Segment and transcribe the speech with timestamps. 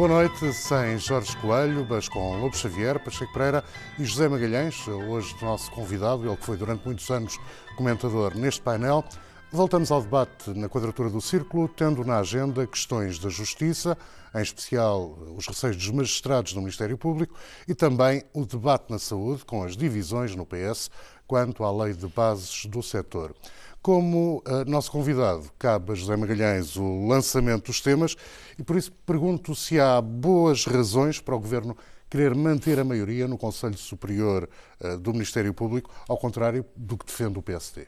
[0.00, 3.62] Boa noite, sem Jorge Coelho, mas com Lobo Xavier, Pacheco Pereira
[3.98, 7.38] e José Magalhães, hoje nosso convidado, ele que foi durante muitos anos
[7.76, 9.04] comentador neste painel.
[9.52, 13.94] Voltamos ao debate na quadratura do círculo, tendo na agenda questões da justiça,
[14.34, 17.34] em especial os receios dos magistrados do Ministério Público
[17.68, 20.90] e também o debate na saúde, com as divisões no PS
[21.26, 23.34] quanto à lei de bases do setor.
[23.82, 28.14] Como eh, nosso convidado, cabe a José Magalhães o lançamento dos temas
[28.58, 31.74] e por isso pergunto se há boas razões para o Governo
[32.10, 34.48] querer manter a maioria no Conselho Superior
[34.80, 37.86] eh, do Ministério Público, ao contrário do que defende o PSD.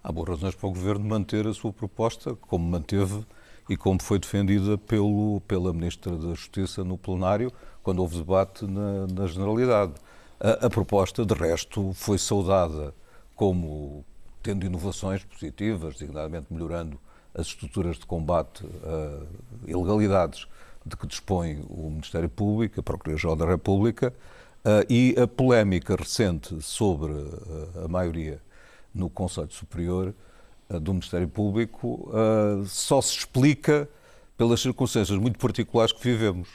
[0.00, 3.26] Há boas razões para o Governo manter a sua proposta, como manteve
[3.68, 9.08] e como foi defendida pelo, pela Ministra da Justiça no plenário, quando houve debate na,
[9.08, 9.94] na Generalidade.
[10.38, 12.94] A, a proposta, de resto, foi saudada
[13.34, 14.04] como
[14.42, 16.98] tendo inovações positivas, designadamente melhorando
[17.34, 20.46] as estruturas de combate a ilegalidades
[20.84, 24.14] de que dispõe o Ministério Público, a Procuradoria-Geral da República,
[24.64, 28.40] eh, e a polémica recente sobre eh, a maioria
[28.94, 30.14] no Conselho Superior
[30.68, 33.88] eh, do Ministério Público eh, só se explica
[34.36, 36.48] pelas circunstâncias muito particulares que vivemos.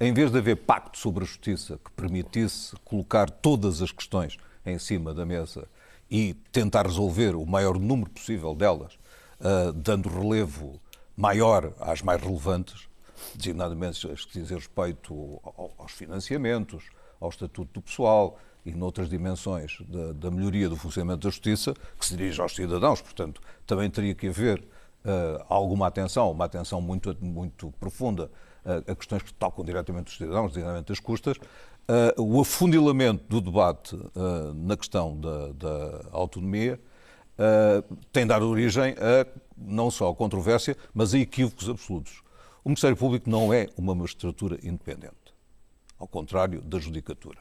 [0.00, 4.78] Em vez de haver pacto sobre a justiça que permitisse colocar todas as questões em
[4.78, 5.68] cima da mesa
[6.16, 8.92] e tentar resolver o maior número possível delas,
[9.40, 10.80] eh, dando relevo
[11.16, 12.88] maior às mais relevantes,
[13.34, 15.12] designadamente as que dizem respeito
[15.42, 16.84] ao- aos financiamentos,
[17.20, 22.06] ao estatuto do pessoal e noutras dimensões da, da melhoria do funcionamento da justiça, que
[22.06, 23.00] se dirige aos cidadãos.
[23.02, 24.62] Portanto, também teria que haver
[25.04, 28.30] eh, alguma atenção, uma atenção muito, muito profunda
[28.64, 31.36] eh, a questões que tocam diretamente os cidadãos, diretamente as custas.
[31.86, 36.80] Eh, o afundilamento do debate eh, na questão da, da autonomia
[37.36, 42.22] eh, tem dado origem a não só a controvérsia, mas a equívocos absolutos.
[42.64, 45.34] O Ministério Público não é uma magistratura independente,
[45.98, 47.38] ao contrário da judicatura.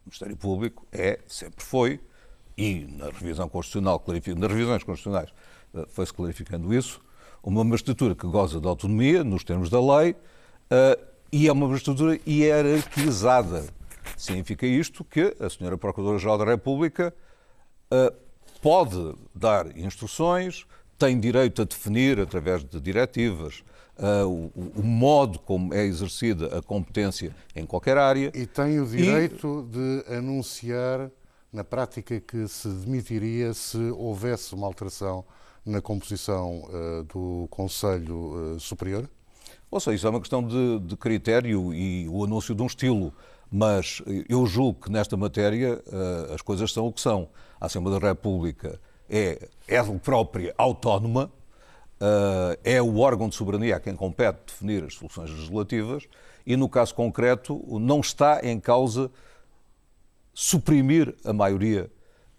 [0.00, 2.00] O Ministério Público é, sempre foi,
[2.56, 4.02] e na revisão constitucional,
[4.38, 5.30] nas revisões constitucionais
[5.88, 7.00] foi-se clarificando isso,
[7.42, 10.16] uma magistratura que goza de autonomia, nos termos da lei,
[11.30, 13.64] e é uma magistratura hierarquizada.
[14.16, 15.76] Significa isto que a Sra.
[15.78, 17.14] Procuradora-Geral da República
[17.92, 18.10] Uh,
[18.62, 20.64] pode dar instruções,
[20.96, 23.62] tem direito a definir, através de diretivas,
[23.98, 28.32] uh, o, o modo como é exercida a competência em qualquer área.
[28.34, 31.10] E tem o direito de anunciar
[31.52, 35.22] na prática que se demitiria se houvesse uma alteração
[35.66, 39.08] na composição eh, do Conselho eh, Superior?
[39.70, 43.12] Ou seja, isso é uma questão de, de critério e o anúncio de um estilo.
[43.52, 47.28] Mas eu julgo que nesta matéria eh, as coisas são o que são.
[47.60, 48.80] A Assembleia da República
[49.10, 51.30] é, é própria autónoma,
[52.00, 56.08] eh, é o órgão de soberania a quem compete definir as soluções legislativas
[56.46, 59.10] e, no caso concreto, não está em causa
[60.34, 61.90] suprimir a maioria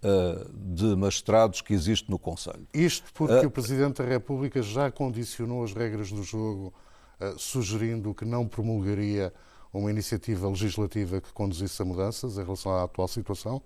[0.06, 2.66] eh, de magistrados que existe no Conselho.
[2.74, 6.74] Isto porque o Presidente da República já condicionou as regras do jogo,
[7.18, 9.32] eh, sugerindo que não promulgaria
[9.78, 13.60] uma iniciativa legislativa que conduzisse a mudanças em relação à atual situação?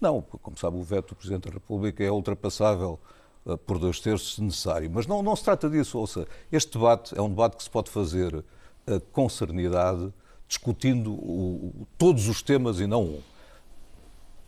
[0.00, 2.98] Não, como sabe, o veto do Presidente da República é ultrapassável
[3.46, 4.90] eh, por dois terços se necessário.
[4.90, 5.98] Mas não, não se trata disso.
[5.98, 8.42] Ouça, este debate é um debate que se pode fazer
[8.86, 10.12] eh, com serenidade,
[10.48, 13.20] discutindo o- todos os temas e não um.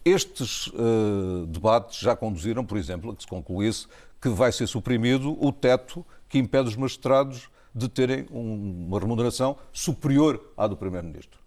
[0.05, 3.87] Estes eh, debates já conduziram, por exemplo, a que se concluísse
[4.21, 9.57] que vai ser suprimido o teto que impede os magistrados de terem um- uma remuneração
[9.73, 11.41] superior à do Primeiro-Ministro.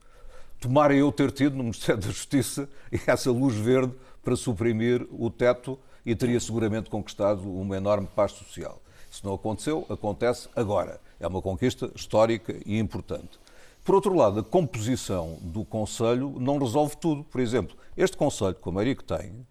[0.60, 2.68] Tomara eu ter tido no Ministério da Justiça
[3.06, 3.94] essa luz verde
[4.24, 8.82] para suprimir o teto e teria seguramente conquistado uma enorme paz social.
[9.10, 11.00] Isso não aconteceu, acontece agora.
[11.20, 13.40] É uma conquista histórica e importante.
[13.84, 17.24] Por outro lado, a composição do Conselho não resolve tudo.
[17.24, 19.46] Por exemplo, este Conselho, com a maioria que tem,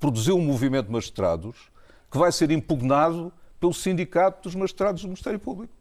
[0.00, 1.56] produziu um movimento de magistrados
[2.10, 3.30] que vai ser impugnado
[3.60, 5.72] pelo Sindicato dos Magistrados do Ministério Público,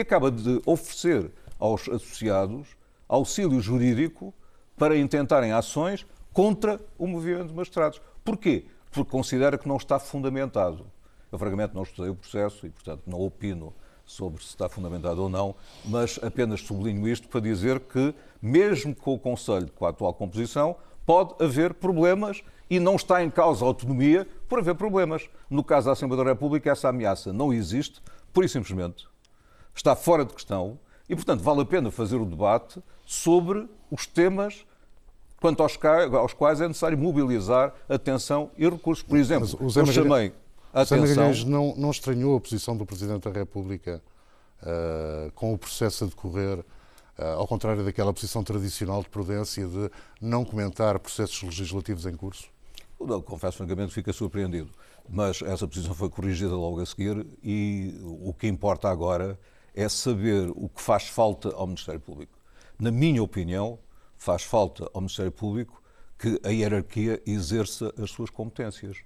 [0.00, 2.68] que acaba de oferecer aos associados
[3.06, 4.32] auxílio jurídico
[4.78, 8.00] para intentarem ações contra o movimento de magistrados.
[8.24, 8.64] Porquê?
[8.90, 10.86] Porque considera que não está fundamentado.
[11.30, 13.74] Eu, francamente, não estudei o processo e, portanto, não opino
[14.06, 15.54] sobre se está fundamentado ou não,
[15.84, 20.76] mas apenas sublinho isto para dizer que, mesmo com o Conselho com a atual composição,
[21.04, 25.28] pode haver problemas e não está em causa a autonomia por haver problemas.
[25.48, 28.00] No caso da Assembleia da República, essa ameaça não existe,
[28.32, 29.09] pura e simplesmente
[29.80, 30.78] está fora de questão
[31.08, 34.64] e, portanto, vale a pena fazer o debate sobre os temas
[35.40, 35.78] quanto aos,
[36.14, 39.02] aos quais é necessário mobilizar atenção e recursos.
[39.02, 40.32] Por exemplo, eu chamei
[40.72, 41.32] a atenção...
[41.46, 44.02] Não, não estranhou a posição do Presidente da República
[44.62, 49.90] uh, com o processo a decorrer, uh, ao contrário daquela posição tradicional de prudência de
[50.20, 52.48] não comentar processos legislativos em curso?
[53.00, 54.70] Não, confesso francamente fica surpreendido.
[55.08, 59.38] Mas essa posição foi corrigida logo a seguir e o que importa agora
[59.74, 62.32] é saber o que faz falta ao Ministério Público.
[62.78, 63.78] Na minha opinião,
[64.16, 65.82] faz falta ao Ministério Público
[66.18, 68.98] que a hierarquia exerça as suas competências.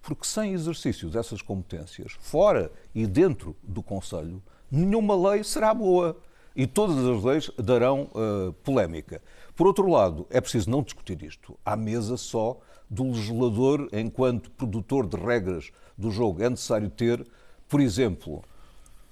[0.00, 6.16] Porque sem exercício dessas competências, fora e dentro do Conselho, nenhuma lei será boa
[6.54, 9.20] e todas as leis darão uh, polémica.
[9.54, 12.58] Por outro lado, é preciso não discutir isto à mesa só
[12.88, 16.42] do legislador enquanto produtor de regras do jogo.
[16.42, 17.26] É necessário ter,
[17.68, 18.42] por exemplo,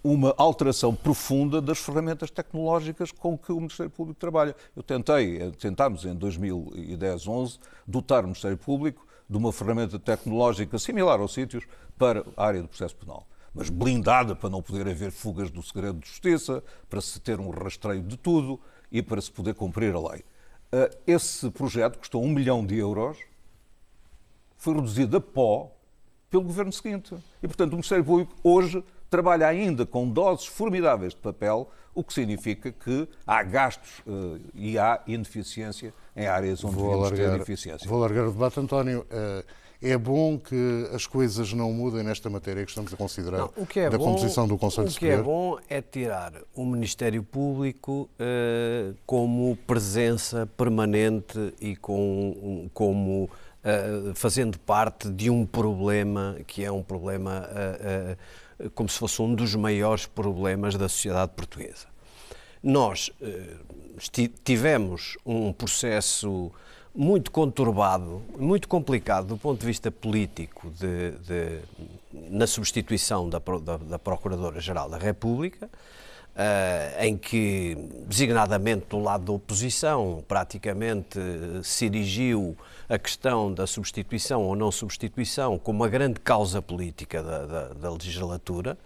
[0.02, 4.54] uma alteração profunda das ferramentas tecnológicas com que o Ministério Público trabalha.
[4.76, 11.20] Eu tentei, eh, tentámos em 2010-11 dotar o Ministério Público de uma ferramenta tecnológica similar
[11.20, 11.64] aos sítios
[11.98, 15.98] para a área do processo penal, mas blindada para não poder haver fugas do segredo
[15.98, 18.58] de justiça, para se ter um rastreio de tudo
[18.90, 20.24] e para se poder cumprir a lei.
[20.70, 23.18] Eh, esse projeto custou um milhão de euros,
[24.56, 25.70] foi reduzido a pó
[26.30, 27.14] pelo governo seguinte.
[27.42, 32.12] E, portanto, o Ministério Público hoje trabalha ainda com doses formidáveis de papel, o que
[32.12, 37.88] significa que há gastos uh, e há ineficiência em áreas onde vou devíamos ter eficiência.
[37.88, 39.06] Vou largar o debate, António.
[39.10, 39.44] Uh,
[39.80, 43.90] é bom que as coisas não mudem nesta matéria que estamos a considerar não, é
[43.90, 45.20] da bom, composição do Conselho Superior?
[45.20, 52.68] O que é bom é tirar o Ministério Público uh, como presença permanente e com,
[52.74, 58.16] como uh, fazendo parte de um problema que é um problema uh,
[58.74, 61.86] como se fosse um dos maiores problemas da sociedade portuguesa.
[62.62, 63.56] Nós eh,
[64.44, 66.50] tivemos um processo
[66.94, 71.60] muito conturbado, muito complicado do ponto de vista político de, de,
[72.30, 75.70] na substituição da, da, da Procuradora-Geral da República,
[76.38, 77.76] Uh, em que,
[78.06, 81.18] designadamente do lado da oposição, praticamente
[81.64, 82.56] se erigiu
[82.88, 87.90] a questão da substituição ou não substituição como uma grande causa política da, da, da
[87.90, 88.78] legislatura.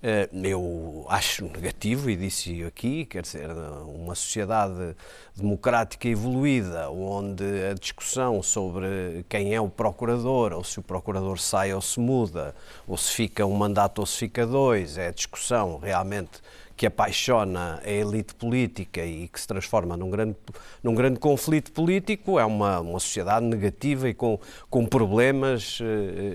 [0.00, 3.50] Uh, eu acho negativo, e disse aqui, quer dizer,
[3.88, 4.94] uma sociedade
[5.34, 7.42] democrática evoluída, onde
[7.72, 12.54] a discussão sobre quem é o procurador, ou se o procurador sai ou se muda,
[12.86, 16.40] ou se fica um mandato ou se fica dois, é a discussão realmente
[16.76, 20.36] que apaixona a elite política e que se transforma num grande,
[20.82, 24.38] num grande conflito político, é uma, uma sociedade negativa e com,
[24.68, 25.84] com problemas uh,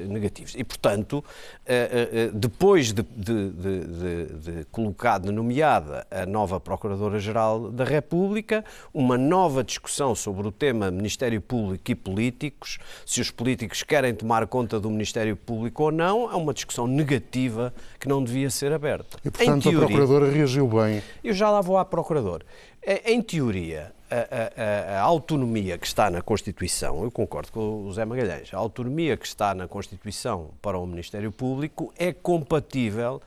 [0.07, 0.53] negativos.
[0.57, 7.83] E, portanto, uh, uh, depois de, de, de, de colocada, nomeada a nova Procuradora-Geral da
[7.83, 8.63] República,
[8.93, 14.47] uma nova discussão sobre o tema Ministério Público e políticos, se os políticos querem tomar
[14.47, 19.17] conta do Ministério Público ou não, é uma discussão negativa que não devia ser aberta.
[19.23, 21.01] E, portanto, teoria, a Procuradora reagiu bem.
[21.23, 22.43] Eu já lá vou à Procurador.
[22.81, 27.87] É, em teoria, a, a, a, autonomia que está na Constituição, eu concordo com o
[27.89, 33.21] José Magalhães, a autonomia que está na Constituição para o Ministério Público é compatível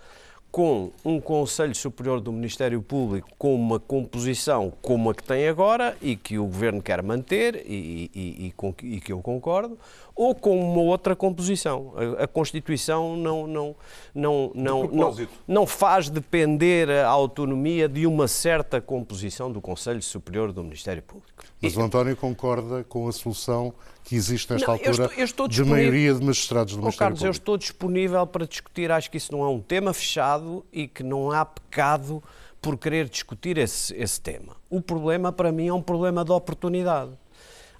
[0.52, 5.96] com um Conselho Superior do Ministério Público com uma composição como a que tem agora
[6.02, 9.78] e que o Governo quer manter e, e, e, e que eu concordo,
[10.14, 11.94] ou com uma outra composição.
[12.18, 13.76] A, a Constituição não, não,
[14.14, 20.52] não, não, não, não faz depender a autonomia de uma certa composição do Conselho Superior
[20.52, 21.51] do Ministério Público.
[21.62, 23.72] Mas o António concorda com a solução
[24.04, 26.82] que existe nesta não, altura eu estou, eu estou de maioria de magistrados do oh,
[26.82, 27.28] Ministério Carlos, Público.
[27.28, 31.04] eu estou disponível para discutir, acho que isso não é um tema fechado e que
[31.04, 32.22] não há pecado
[32.60, 34.56] por querer discutir esse, esse tema.
[34.68, 37.12] O problema, para mim, é um problema de oportunidade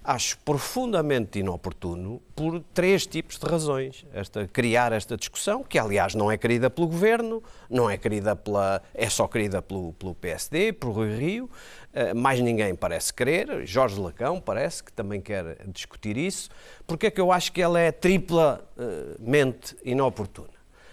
[0.04, 4.04] acho profundamente inoportuno por três tipos de razões.
[4.12, 8.82] Esta, criar esta discussão, que aliás não é querida pelo Governo, não é querida pela.
[8.94, 14.00] é só querida pelo, pelo PSD, por Rui Rio, uh, mais ninguém parece querer, Jorge
[14.00, 16.50] Lacão parece que também quer discutir isso.
[16.87, 20.49] Porque é que eu acho que ela é triplamente inoportuna?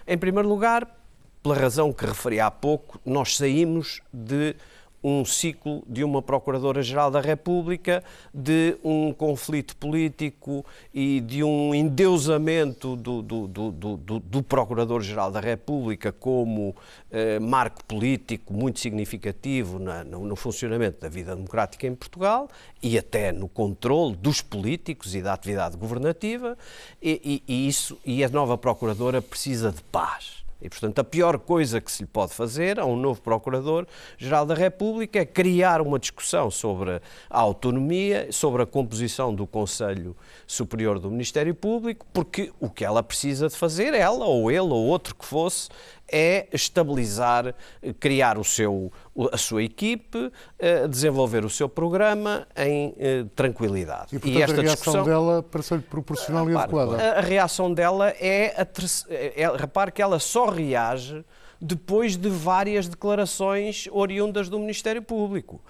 [0.06, 1.00] Em primeiro lugar,
[1.42, 4.54] pela razão que referi há pouco, nós saímos de
[5.02, 12.96] um ciclo de uma Procuradora-Geral da República, de um conflito político e de um endeusamento
[12.96, 16.76] do, do, do, do, do Procurador-Geral da República como
[17.10, 22.48] eh, marco político muito significativo na, no, no, funcionamento da vida democrática em Portugal
[22.82, 26.56] e até no controle dos políticos e da atividade governativa,
[27.00, 31.38] e, e, e isso, e a nova Procuradora precisa de paz E, portanto, a pior
[31.38, 35.98] coisa que se lhe pode fazer a um novo Procurador-Geral da República é criar uma
[35.98, 42.68] discussão sobre a autonomia, sobre a composição do Conselho Superior do Ministério Público, porque o
[42.68, 45.68] que ela precisa de fazer, ela ou ele ou outro que fosse,
[46.12, 47.54] é estabilizar,
[47.98, 48.92] criar o seu,
[49.32, 54.14] a sua equipe, eh, desenvolver o seu programa em eh, tranquilidade.
[54.14, 56.96] E, portanto, e esta a reação discussão, dela parece-lhe proporcional e adequada.
[56.96, 58.66] A, a, reação dela é, a,
[59.08, 61.24] é, é, repare que ela só reage
[61.60, 65.60] depois de várias declarações oriundas do Ministério Público.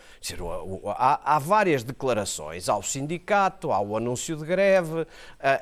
[0.87, 5.06] Há, várias declarações ao sindicato, ao anúncio de greve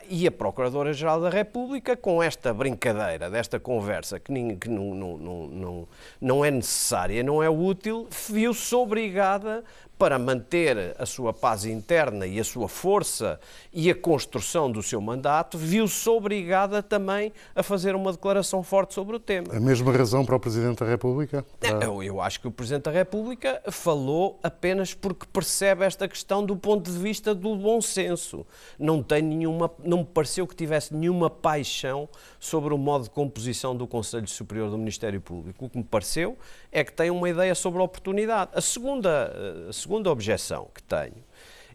[0.09, 4.31] e a Procuradora-Geral da República, com esta brincadeira, desta conversa que,
[4.69, 5.19] não, não,
[5.49, 5.89] não,
[6.21, 9.65] não é necessária, não é útil, viu-se obrigada
[9.99, 13.41] para manter a sua paz interna e a sua força
[13.73, 19.17] e a construção do seu mandato, viu-se obrigada também a fazer uma declaração forte sobre
[19.17, 19.49] o tema.
[19.53, 21.45] A mesma razão para o Presidente da República?
[21.83, 26.57] Eu, eu acho que o Presidente da República falou apenas porque percebe esta questão do
[26.57, 28.47] ponto de vista do bom senso.
[28.79, 33.77] Não tem nenhuma, não me pareceu que tivesse nenhuma paixão sobre o modo de composição
[33.77, 35.67] do Conselho Superior do Ministério Público.
[35.67, 36.39] O que me pareceu
[36.71, 38.51] é que tem uma ideia sobre a oportunidade.
[38.55, 41.25] A segunda, a segunda objeção que tenho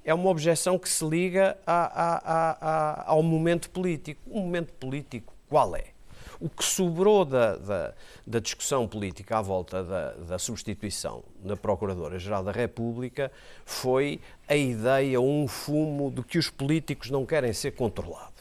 [0.03, 4.21] é uma objeção que se liga a, a, ao momento político.
[4.27, 5.85] O momento político qual é?
[6.39, 7.93] O que sobrou da, da,
[8.27, 13.31] da discussão política à volta da, da substituição da Procuradora-Geral da República
[13.65, 18.32] foi a ideia, um fumo de que os políticos não querem ser controlados.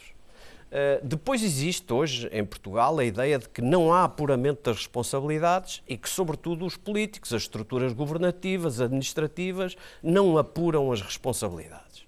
[0.75, 5.83] Eh, depois existe hoje em Portugal a ideia de que não há apuramento das responsabilidades
[5.87, 12.07] e que, sobretudo, os políticos, as estruturas governativas, administrativas, não apuram as responsabilidades.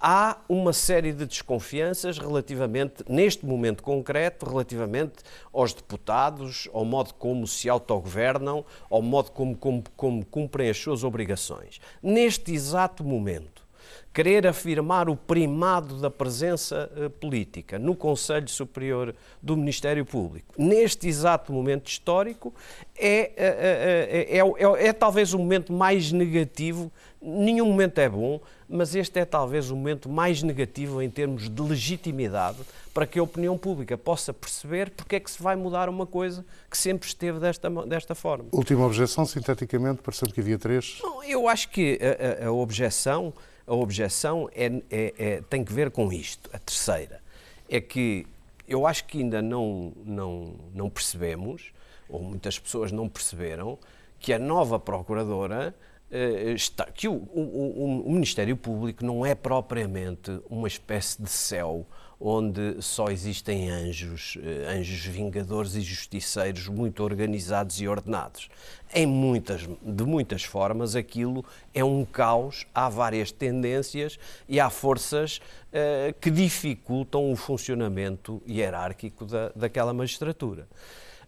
[0.00, 7.46] Há uma série de desconfianças relativamente, neste momento concreto, relativamente aos deputados, ao modo como
[7.46, 11.80] se autogovernam, ao modo como, como, como cumprem as suas obrigações.
[12.02, 13.67] Neste exato momento,
[14.12, 21.08] querer afirmar o primado da presença uh, política no Conselho Superior do Ministério Público, neste
[21.08, 22.52] exato momento histórico,
[22.98, 26.90] é, é, é, é, talvez o momento mais negativo.
[27.20, 31.62] Nenhum momento é bom, mas este é talvez o momento mais negativo em termos de
[31.62, 32.58] legitimidade
[32.92, 36.44] para que a opinião pública possa perceber porque é que se vai mudar uma coisa
[36.68, 38.46] que sempre esteve desta, desta forma.
[38.52, 40.98] Última objeção, sinteticamente, parecendo que havia três.
[41.02, 43.32] Não, eu acho que a, a, a objeção
[43.68, 46.48] a objeção é, é, é, tem que ver com isto.
[46.52, 47.20] A terceira
[47.68, 48.26] é que
[48.66, 51.72] eu acho que ainda não, não, não percebemos,
[52.08, 53.78] ou muitas pessoas não perceberam,
[54.18, 55.74] que a nova Procuradora
[56.10, 61.86] eh, está, que o, o, o, Ministério Público não é propriamente uma espécie de céu
[62.20, 68.48] onde só existem anjos, eh, anjos vingadores e justiceiros muito organizados e ordenados.
[68.92, 75.36] Em muitas, de muitas formas, aquilo é um caos, há várias tendências e há forças
[75.38, 80.66] uh, que dificultam o funcionamento hierárquico da, daquela magistratura.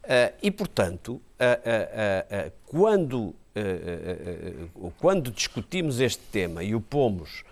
[0.03, 3.35] Uh, e, portanto, uh, quando,
[4.99, 7.45] quando discutimos este tema e o pomos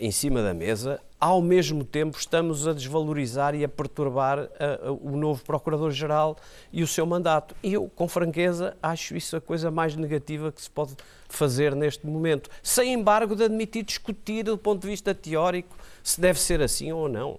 [0.00, 5.16] em cima da mesa, ao mesmo tempo estamos a desvalorizar e a perturbar uh, o
[5.16, 6.36] novo Procurador-Geral
[6.72, 7.54] e o seu mandato.
[7.62, 10.94] E eu, com franqueza, acho isso a coisa mais negativa que se pode
[11.28, 16.38] fazer neste momento, sem embargo de admitir discutir do ponto de vista teórico se deve
[16.38, 17.38] ser assim ou não.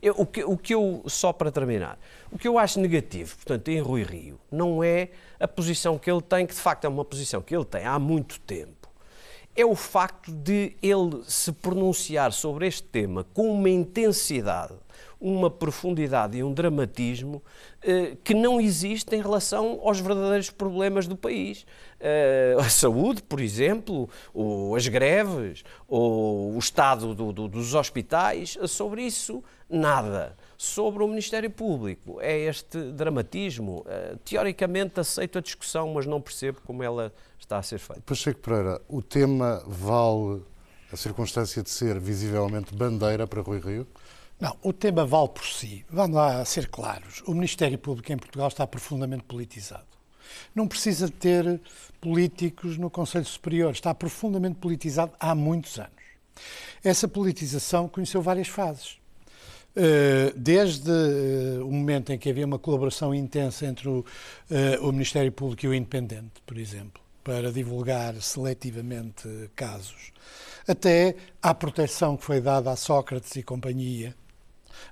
[0.00, 1.98] Eu, o, que, o que eu, só para terminar,
[2.30, 6.22] o que eu acho negativo, portanto, em Rui Rio, não é a posição que ele
[6.22, 8.81] tem, que de facto é uma posição que ele tem há muito tempo
[9.54, 14.74] é o facto de ele se pronunciar sobre este tema com uma intensidade,
[15.20, 17.42] uma profundidade e um dramatismo
[17.82, 21.66] eh, que não existe em relação aos verdadeiros problemas do país.
[22.00, 28.58] Eh, a saúde, por exemplo, ou as greves, ou o estado do, do, dos hospitais,
[28.66, 30.36] sobre isso, nada.
[30.62, 33.84] Sobre o Ministério Público, é este dramatismo.
[33.84, 38.00] Eh, teoricamente aceito a discussão, mas não percebo como ela está a ser feita.
[38.06, 40.40] Pacheco Pereira, o tema vale
[40.92, 43.88] a circunstância de ser visivelmente bandeira para Rui Rio?
[44.38, 45.84] Não, o tema vale por si.
[45.90, 47.24] Vamos lá ser claros.
[47.26, 49.88] O Ministério Público em Portugal está profundamente politizado.
[50.54, 51.60] Não precisa ter
[52.00, 53.72] políticos no Conselho Superior.
[53.72, 55.90] Está profundamente politizado há muitos anos.
[56.84, 59.01] Essa politização conheceu várias fases.
[59.74, 64.04] Eh, desde eh, o momento em que havia uma colaboração intensa entre o,
[64.50, 69.26] eh, o Ministério Público e o Independente, por exemplo, para divulgar seletivamente
[69.56, 70.12] casos,
[70.68, 74.14] até à proteção que foi dada a Sócrates e companhia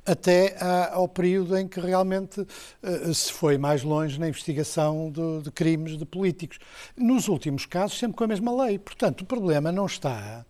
[0.04, 0.56] até
[0.92, 5.96] ao período em que realmente uh, se foi mais longe na investigação de, de, crimes
[5.96, 6.58] de políticos.
[6.96, 8.78] Nos últimos casos, sempre com a mesma lei.
[8.78, 10.44] Portanto, o problema não está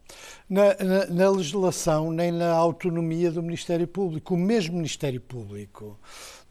[0.48, 4.34] na, na, na legislação nem na autonomia do Ministério Público.
[4.34, 5.98] O mesmo Ministério Público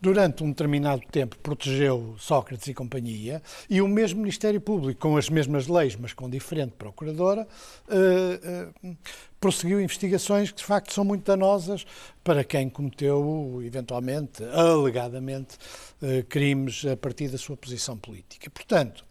[0.02, 5.30] durante um determinado tempo protegeu Sócrates e companhia, e o mesmo Ministério Público, com as
[5.30, 7.48] mesmas leis, mas com diferente procuradora,
[7.88, 8.98] uh, uh,
[9.40, 11.86] prosseguiu investigações que de facto são muito danosas
[12.24, 15.58] para quem cometeu, eventualmente, alegadamente,
[16.02, 18.50] uh, crimes a partir da sua posição política.
[18.50, 19.09] Portanto,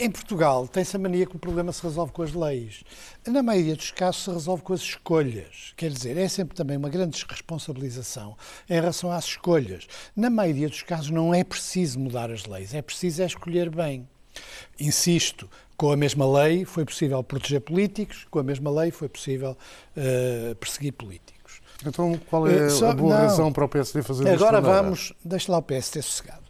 [0.00, 2.82] em Portugal tem-se a mania que o problema se resolve com as leis.
[3.26, 5.72] Na maioria dos casos se resolve com as escolhas.
[5.76, 8.36] Quer dizer, é sempre também uma grande responsabilização
[8.68, 9.86] em relação às escolhas.
[10.16, 14.08] Na maioria dos casos não é preciso mudar as leis, é preciso é escolher bem.
[14.78, 19.56] Insisto, com a mesma lei foi possível proteger políticos, com a mesma lei foi possível
[19.96, 21.60] uh, perseguir políticos.
[21.84, 24.44] Então, qual é uh, só, a boa não, razão para o PSD fazer isso?
[24.44, 26.49] Agora vamos, deixa lá o PSD sossegado.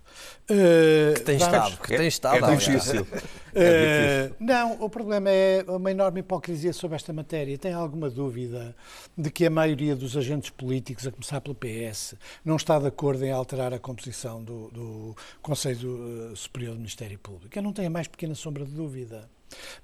[0.50, 2.44] Uh, que tem estado, que tem estado.
[2.44, 3.06] É difícil.
[3.54, 4.32] É difícil.
[4.32, 7.56] Uh, não, o problema é uma enorme hipocrisia sobre esta matéria.
[7.56, 8.74] Tem alguma dúvida
[9.16, 13.24] de que a maioria dos agentes políticos, a começar pelo PS, não está de acordo
[13.24, 17.56] em alterar a composição do, do Conselho Superior do Ministério Público?
[17.56, 19.28] Eu não tenho a mais pequena sombra de dúvida.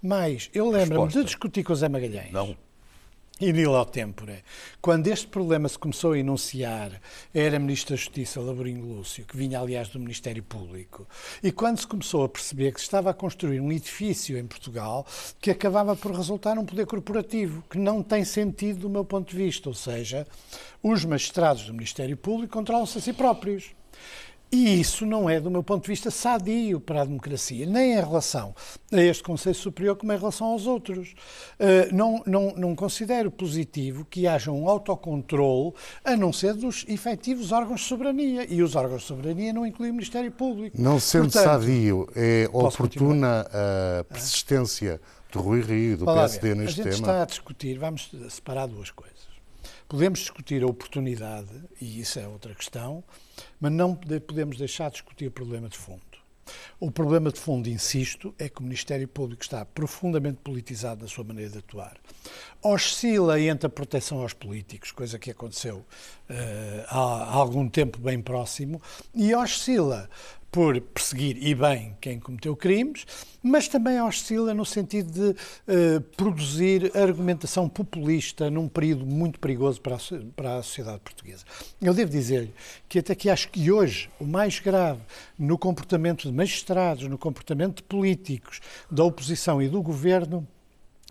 [0.02, 2.32] Mas eu lembro-me de discutir com o Zé Magalhães.
[2.32, 2.56] Não
[3.38, 4.42] e nilo tempore.
[4.80, 7.00] Quando este problema se começou a enunciar,
[7.34, 11.06] era Ministro da Justiça, Laborinho Lúcio, que vinha, aliás, do Ministério Público,
[11.42, 15.06] e quando se começou a perceber que se estava a construir um edifício em Portugal
[15.38, 19.36] que acabava por resultar num poder corporativo, que não tem sentido do meu ponto de
[19.36, 20.26] vista, ou seja,
[20.82, 23.74] os magistrados do Ministério Público controlam-se a si próprios.
[24.50, 28.00] E isso não é, do meu ponto de vista, sadio para a democracia, nem em
[28.00, 28.54] relação
[28.92, 31.14] a este Conselho Superior, como em relação aos outros.
[31.58, 35.72] Uh, não, não, não considero positivo que haja um autocontrole,
[36.04, 38.46] a não ser dos efetivos órgãos de soberania.
[38.48, 40.80] E os órgãos de soberania não incluem o Ministério Público.
[40.80, 44.00] Não sendo Portanto, sadio, é oportuna continuar?
[44.00, 45.00] a persistência
[45.32, 46.88] do Rui Rio e do PSD neste tema?
[46.88, 47.12] A gente tema?
[47.12, 49.16] está a discutir, vamos separar duas coisas.
[49.88, 51.48] Podemos discutir a oportunidade,
[51.80, 53.04] e isso é outra questão,
[53.60, 56.02] mas não podemos deixar de discutir o problema de fundo.
[56.78, 61.24] O problema de fundo, insisto, é que o Ministério Público está profundamente politizado na sua
[61.24, 61.96] maneira de atuar.
[62.62, 65.84] Oscila entre a proteção aos políticos, coisa que aconteceu uh,
[66.88, 68.80] há, há algum tempo bem próximo,
[69.14, 70.08] e oscila
[70.56, 73.04] por perseguir e bem quem cometeu crimes,
[73.42, 79.96] mas também oscila no sentido de uh, produzir argumentação populista num período muito perigoso para
[79.96, 79.98] a,
[80.34, 81.44] para a sociedade portuguesa.
[81.78, 82.54] Eu devo dizer-lhe
[82.88, 85.02] que até que acho que hoje o mais grave
[85.38, 90.48] no comportamento de magistrados, no comportamento de políticos, da oposição e do governo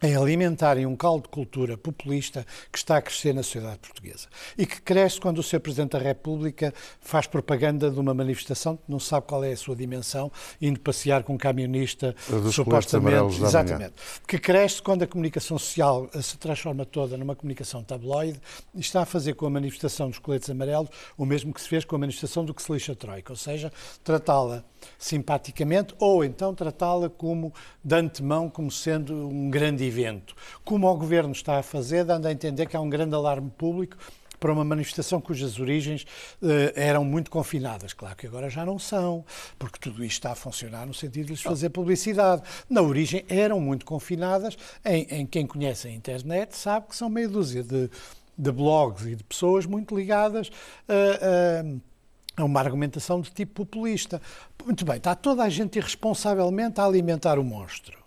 [0.03, 4.27] em alimentarem um caldo de cultura populista que está a crescer na sociedade portuguesa
[4.58, 5.62] e que cresce quando o Sr.
[5.62, 9.75] Presidente da República faz propaganda de uma manifestação que não sabe qual é a sua
[9.75, 10.29] dimensão,
[10.62, 12.13] indo passear com um camionista
[12.51, 13.41] supostamente.
[13.41, 13.93] Exatamente.
[14.27, 18.39] Que cresce quando a comunicação social se transforma toda numa comunicação tabloide
[18.73, 21.86] e está a fazer com a manifestação dos coletes amarelos o mesmo que se fez
[21.86, 23.71] com a manifestação do que se lixa Troika, ou seja,
[24.03, 24.63] tratá-la
[24.99, 27.53] simpaticamente ou então tratá-la como
[27.84, 30.36] de antemão como sendo um grande evento.
[30.63, 33.98] Como o Governo está a fazer, dando a entender que há um grande alarme público
[34.39, 36.06] para uma manifestação cujas origens
[36.43, 37.93] eh, eram muito confinadas.
[37.93, 39.26] Claro que agora já não são,
[39.58, 42.43] porque tudo isto está a funcionar no sentido de lhes fazer publicidade.
[42.69, 47.28] Na origem eram muito confinadas, em, em quem conhece a internet sabe que são meia
[47.28, 47.89] dúzia de,
[48.38, 50.52] de blogs e de pessoas muito ligadas
[50.88, 51.62] a.
[51.62, 54.21] a uma argumentação de tipo populista.
[54.65, 58.05] Muito bem, está toda a gente irresponsavelmente a alimentar o monstro.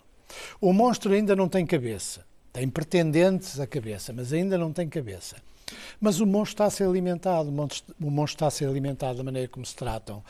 [0.59, 2.25] O monstro ainda não tem cabeça.
[2.51, 5.37] Tem pretendentes a cabeça, mas ainda não tem cabeça.
[5.99, 7.51] Mas o monstro está a ser alimentado, o
[8.11, 10.23] monstro, está a ser alimentado da maneira como se tratam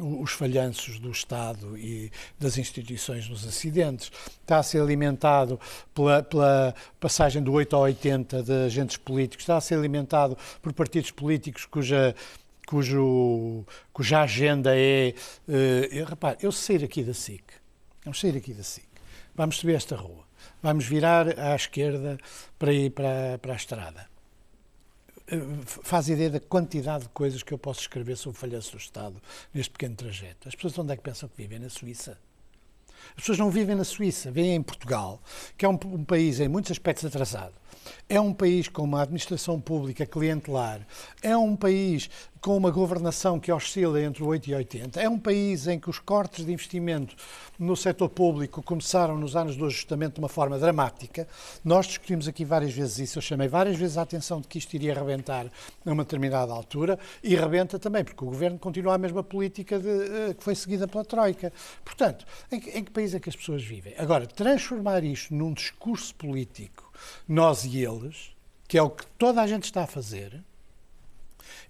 [0.00, 5.58] os falhanços do Estado e das instituições nos acidentes, está a ser alimentado
[5.94, 10.72] pela, pela, passagem do 8 ao 80 de agentes políticos, está a ser alimentado por
[10.72, 12.14] partidos políticos cuja,
[12.66, 15.14] cujo, cuja agenda é.
[15.48, 17.44] Uh, repare, eu sair aqui da SIC,
[18.04, 18.83] vamos sair aqui da SIC
[19.34, 20.24] vamos subir esta rua,
[20.62, 22.18] vamos virar à esquerda
[22.58, 24.14] para ir para, para a estrada.
[25.26, 28.78] Eh, faz ideia da quantidade de coisas que eu posso escrever sobre o falhanço do
[28.78, 29.20] Estado
[29.52, 30.48] neste pequeno trajeto.
[30.48, 31.58] As pessoas onde é que pensam que vivem?
[31.58, 32.18] Na Suíça.
[33.10, 35.20] As pessoas não vivem na Suíça, vivem em Portugal,
[35.56, 37.52] que é um, um, país em muitos aspectos atrasado,
[38.08, 40.86] é um país com uma administração pública clientelar,
[41.22, 42.08] é um país
[42.44, 45.98] com uma governação que oscila entre 8 e 80, é um país em que os
[45.98, 47.16] cortes de investimento
[47.58, 51.26] no setor público começaram nos anos do ajustamento de uma forma dramática.
[51.64, 54.74] Nós discutimos aqui várias vezes isso, eu chamei várias vezes a atenção de que isto
[54.74, 59.22] iria rebentar a uma determinada altura e rebenta também, porque o governo continua a mesma
[59.22, 61.50] política de, uh, que foi seguida pela Troika.
[61.82, 63.94] Portanto, em que, em que país é que as pessoas vivem?
[63.96, 66.92] Agora, transformar isto num discurso político,
[67.26, 68.36] nós e eles,
[68.68, 70.44] que é o que toda a gente está a fazer,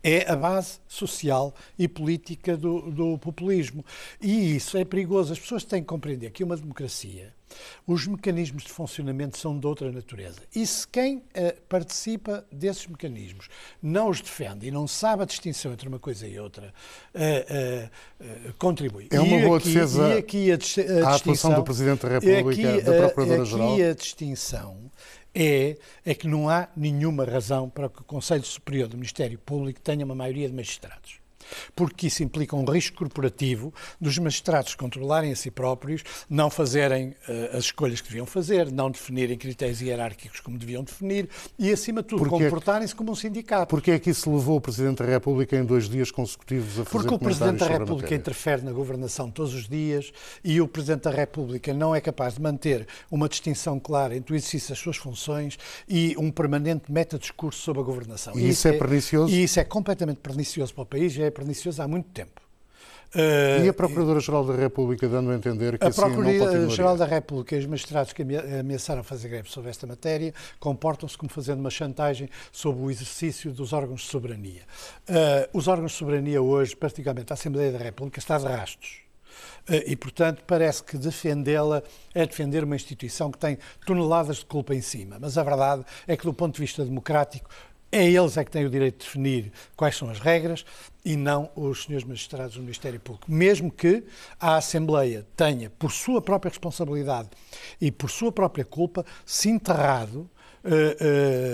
[0.05, 3.83] é a base social e política do, do, populismo.
[4.21, 5.33] E isso é perigoso.
[5.33, 7.33] As pessoas têm que compreender que uma democracia,
[7.87, 10.41] os mecanismos de funcionamento são de outra natureza.
[10.55, 11.23] E se quem uh,
[11.69, 13.49] participa desses mecanismos
[13.83, 16.75] não os defende e não sabe a distinção entre uma coisa e outra,
[17.15, 17.87] uh,
[18.21, 19.09] uh, contribui.
[19.11, 22.09] É uma e boa aqui, defesa e aqui a, a, a atuação do Presidente da
[22.19, 23.73] República, aqui, da Procuradora-Geral.
[23.73, 24.91] Aqui a distinção
[25.35, 29.81] é, é que não há nenhuma razão para que o Conselho Superior do Ministério Público
[29.81, 31.24] tenha uma maioria de magistrados
[31.75, 37.57] porque isso implica um risco corporativo dos magistrados controlarem a si próprios, não fazerem uh,
[37.57, 41.29] as escolhas que deviam fazer, não definirem critérios hierárquicos como deviam definir
[41.59, 43.69] e, acima de tudo, Porque comportarem-se como um sindicato.
[43.69, 46.91] Porquê é que isso levou o Presidente da República em dois dias consecutivos a fazer
[46.91, 51.11] Porque o Presidente da República interfere na governação todos os dias e o Presidente da
[51.11, 55.59] República não é capaz de manter uma distinção clara entre o exercício das suas funções
[55.89, 58.39] e um permanente meta-discurso sobre a governação.
[58.39, 59.33] E isso é pernicioso?
[59.33, 62.41] E isso é completamente pernicioso para o país e é pernicioso há muito tempo.
[63.65, 66.97] E a Procuradora-Geral da República dando a entender que A assim não continuaria?
[66.97, 71.31] da República e os magistrados que amea- ameaçaram fazer greve sobre esta matéria comportam-se como
[71.31, 74.63] fazendo uma chantagem sobre o exercício dos órgãos de soberania.
[75.09, 78.97] Uh, os órgãos de soberania hoje, particularmente a Assembleia da República, está de rastos.
[79.69, 84.75] Uh, E, portanto, parece que defendê-la é defender uma instituição que tem toneladas de culpa
[84.75, 85.19] em cima.
[85.21, 87.49] Mas a verdade é que, do ponto de vista democrático,
[87.95, 90.67] é eles é que têm o direito de definir quais são as regras
[91.05, 93.31] e não os senhores magistrados do Ministério Público.
[93.31, 94.03] Mesmo que
[94.41, 97.29] a Assembleia tenha, por sua própria responsabilidade
[97.81, 100.29] e por sua própria culpa, se enterrado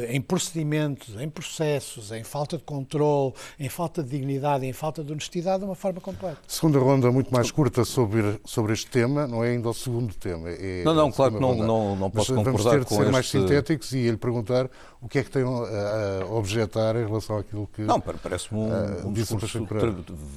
[0.08, 5.10] em procedimentos, em processos, em falta de controle, em falta de dignidade, em falta de
[5.12, 6.38] honestidade, de uma forma completa.
[6.46, 10.48] Segunda ronda muito mais curta sobre, sobre este tema, não é ainda o segundo tema.
[10.50, 12.94] É Não, não, a claro que não- não- não Mas posso vamos concordar ter de
[12.94, 14.68] ser mais este- sintéticos e ele perguntar
[15.00, 17.82] o que é que tem a, a objetar em relação àquilo que...
[17.82, 19.66] Não, parece-me um, um discurso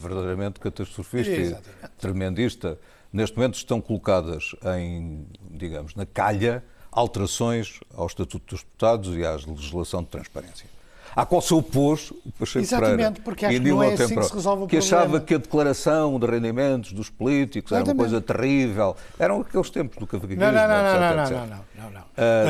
[0.01, 1.71] verdadeiramente catastrofista e Exatamente.
[1.99, 2.79] tremendista.
[3.11, 6.63] Neste momento estão colocadas em, digamos, na calha
[6.95, 10.71] alterações ao Estatuto dos Deputados e à legislação de transparência.
[11.15, 13.21] À qual se opôs o Pacheco Exatamente, Pereira.
[13.23, 15.25] porque acho que não é assim que se resolve o Que achava problema.
[15.25, 18.09] que a declaração de rendimentos dos políticos era uma Exatamente.
[18.11, 18.95] coisa terrível.
[19.19, 21.37] Eram aqueles tempos do cavaquismo, Não, não, não, etc, não, não, etc.
[21.37, 22.01] não, não, não, não.
[22.17, 22.43] Ah,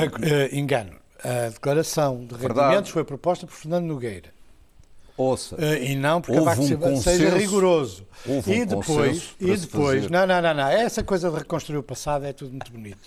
[0.52, 0.92] ah, engano.
[1.26, 2.60] A declaração de Verdade.
[2.68, 4.30] rendimentos foi proposta por Fernando Nogueira.
[5.16, 8.08] Ouça, Ah, e não porque Houve a Vaca um seja consenso- rigoroso.
[8.28, 11.84] houve um e depois, e depois, não, não, não, não, essa coisa de reconstruir o
[11.84, 12.98] passado é tudo muito bonito.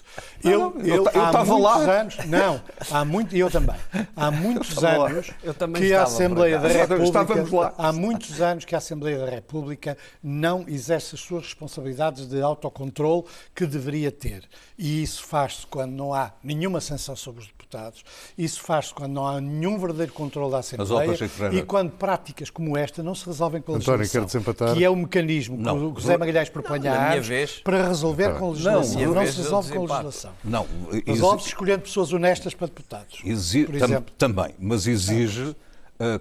[0.44, 1.76] Não, eu, não, eu eu, estava muitos lá.
[2.00, 2.60] anos, não,
[2.92, 3.74] há muito, e eu também,
[4.14, 7.74] há muitos anos Eu também que a Assembleia da República, lá.
[7.76, 13.24] há muitos anos que a Assembleia da República não exerce as suas responsabilidades de autocontrole
[13.52, 14.44] que deveria ter.
[14.78, 18.04] E isso faz-se quando não há nenhuma sanção sobre os deputados,
[18.38, 21.16] isso faz-se quando não há nenhum verdadeiro controle da Assembleia
[21.52, 24.94] e quando práticas como esta não se resolvem com a António, legislação, que é o
[24.96, 25.90] mecanismo que Não.
[25.92, 26.48] o José Magalhães
[26.94, 29.00] há minha anos vez- para resolver com a legislação.
[29.02, 30.32] Não, vez se eu resolve com legislação.
[30.44, 30.66] não,
[31.06, 33.20] Resolve-se escolhendo pessoas honestas para deputados.
[33.24, 34.14] Exi- por tam- exemplo.
[34.16, 35.56] também, mas exige uh,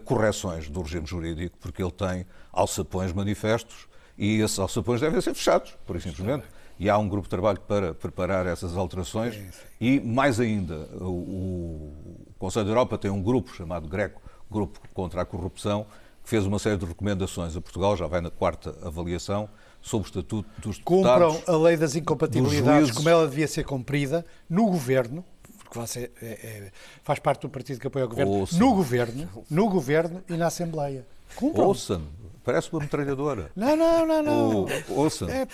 [0.04, 5.76] correções do regime jurídico, porque ele tem alçapões manifestos e esses alçapões devem ser fechados,
[5.86, 6.46] por e simplesmente.
[6.78, 9.36] E há um grupo de trabalho para preparar essas alterações
[9.80, 11.94] e, mais ainda, o, o
[12.38, 15.86] Conselho da Europa tem um grupo chamado GRECO, Grupo contra a Corrupção,
[16.24, 19.48] que fez uma série de recomendações a Portugal, já vai na quarta avaliação,
[19.82, 21.38] sobre o Estatuto dos Deputados.
[21.38, 25.24] Cumpram a lei das incompatibilidades como ela devia ser cumprida no governo,
[25.60, 26.72] porque você é- é-
[27.04, 31.06] faz parte do partido que apoia o governo, no governo, no governo e na Assembleia.
[31.36, 31.68] Cumpram.
[31.68, 32.08] Ouça-me,
[32.44, 33.52] parece uma metralhadora.
[33.56, 34.64] Não, não, não, não.
[34.64, 34.68] O,
[35.02, 35.48] ouça, É,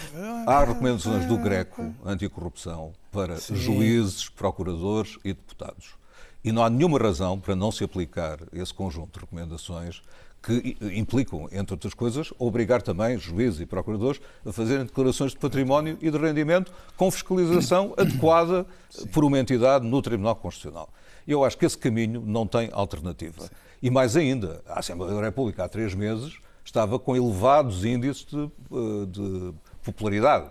[0.47, 5.95] há recomendações do Greco anticorrupção para juízes, procuradores e deputados.
[6.43, 10.01] E não há nenhuma razão para não se aplicar esse conjunto de recomendações
[10.41, 15.97] que implicam, entre outras coisas, obrigar também juízes e procuradores a fazerem declarações de património
[16.01, 18.65] e de rendimento com fiscalização adequada
[19.13, 20.89] por uma entidade no Tribunal Constitucional.
[21.27, 23.49] Eu acho que esse caminho não tem alternativa.
[23.81, 28.43] E mais ainda, a Assembleia da República há três meses estava com elevados índices de,
[28.43, 30.49] eh, de popularidade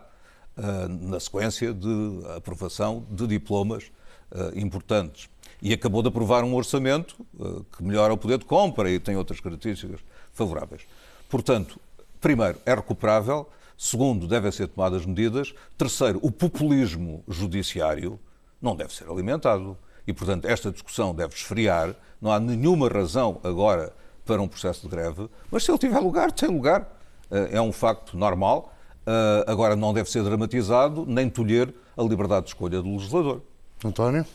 [0.57, 3.91] eh, na sequência de aprovação de diplomas
[4.33, 5.29] eh, importantes.
[5.63, 9.17] E acabou de aprovar um orçamento uh, que melhora o poder de compra e tem
[9.17, 10.01] outras características
[10.33, 10.83] favoráveis.
[11.29, 11.79] Portanto,
[12.21, 13.49] primeiro, é recuperável.
[13.77, 15.55] Segundo, devem ser tomadas medidas.
[15.79, 18.19] Terceiro, o populismo judiciário
[18.61, 19.77] não deve ser alimentado.
[20.07, 21.95] E, portanto, esta discussão deve esfriar.
[22.21, 23.93] Não há nenhuma razão agora
[24.25, 26.83] para um processo de greve, mas se ele tiver lugar, tem lugar.
[27.31, 28.75] Uh, é um facto normal.
[29.07, 33.41] Uh, agora, não deve ser dramatizado nem tolher a liberdade de escolha do legislador.
[33.85, 34.27] António?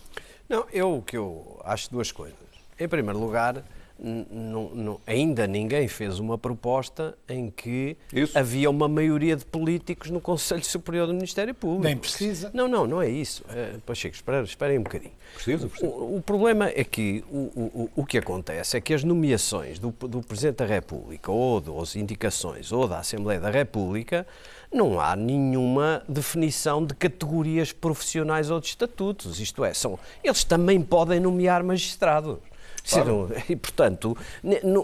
[0.47, 2.38] Não, eu que eu acho duas coisas.
[2.79, 3.63] Em primeiro lugar,
[5.08, 8.38] ainda ninguém fez uma proposta em que isso.
[8.38, 11.86] havia uma maioria de políticos no Conselho Superior do Ministério Público.
[11.86, 12.51] Nem precisa.
[12.53, 13.43] Não, não, não é isso.
[13.43, 15.13] Uh, Pacheco, espera, esperem um bocadinho.
[15.34, 15.89] Precisa, precisa.
[15.89, 19.91] O, o, problema é que o, o, o que acontece é que as nomeações do,
[19.91, 24.27] do Presidente da República ou das indicações ou da Assembleia da República
[24.75, 29.39] não há nenhuma definição de categorias profissionais ou de estatutos.
[29.39, 32.38] Isto é, são, eles também podem nomear magistrados.
[32.89, 33.31] Claro.
[33.49, 34.17] E, portanto,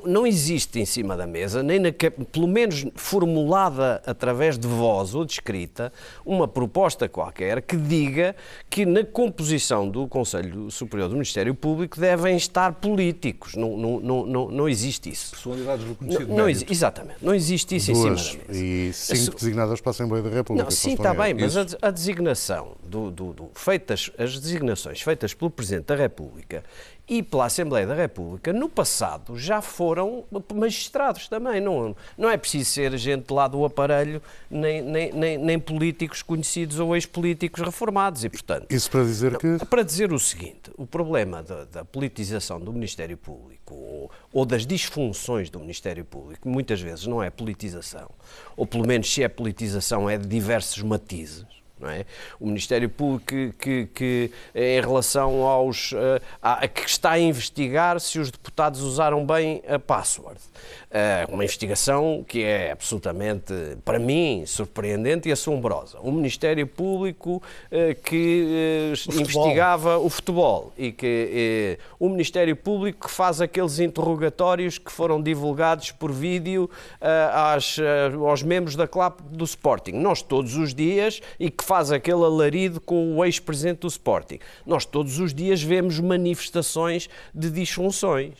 [0.06, 1.90] não existe em cima da mesa, nem na,
[2.32, 5.92] pelo menos formulada através de voz ou de escrita,
[6.26, 8.36] uma proposta qualquer que diga
[8.70, 13.56] que na composição do Conselho Superior do Ministério Público devem estar políticos.
[13.56, 15.32] Não, não, não, não, existe isso.
[15.32, 16.28] Personalidades reconhecidas.
[16.28, 17.18] Não, não exatamente.
[17.22, 18.64] Não existe isso Duas, em cima da mesa.
[18.64, 20.64] E cinco designadas para a Assembleia da República.
[20.64, 25.34] Não, sim, está bem, mas a, a, designação, do, do, do, feitas, as designações feitas
[25.34, 26.64] pelo Presidente da República
[27.12, 30.24] e pela Assembleia da República, no passado já foram
[30.56, 31.60] magistrados também.
[31.60, 36.80] Não, não é preciso ser gente lá do aparelho, nem, nem, nem, nem políticos conhecidos
[36.80, 38.24] ou ex-políticos reformados.
[38.24, 39.58] E, portanto, Isso para dizer que.
[39.66, 44.66] Para dizer o seguinte: o problema da, da politização do Ministério Público ou, ou das
[44.66, 48.10] disfunções do Ministério Público, muitas vezes não é politização,
[48.56, 52.06] ou pelo menos se é politização, é de diversos matizes é?
[52.40, 58.00] O Ministério Público que, que, que, em relação aos uh, a, que está a investigar
[58.00, 60.40] se os deputados usaram bem a password.
[60.92, 63.54] Uh, uma investigação que é absolutamente,
[63.86, 65.98] para mim, surpreendente e assombrosa.
[66.04, 73.14] Um Ministério Público uh, que o investigava o futebol e que o Ministério Público que
[73.14, 77.78] faz aqueles interrogatórios que foram divulgados por vídeo às,
[78.28, 79.94] aos membros da CLAP do Sporting.
[79.94, 84.40] Nós todos os dias e que faz aquele alarido com o ex-presidente do Sporting.
[84.66, 88.34] Nós todos os dias vemos manifestações de disfunções.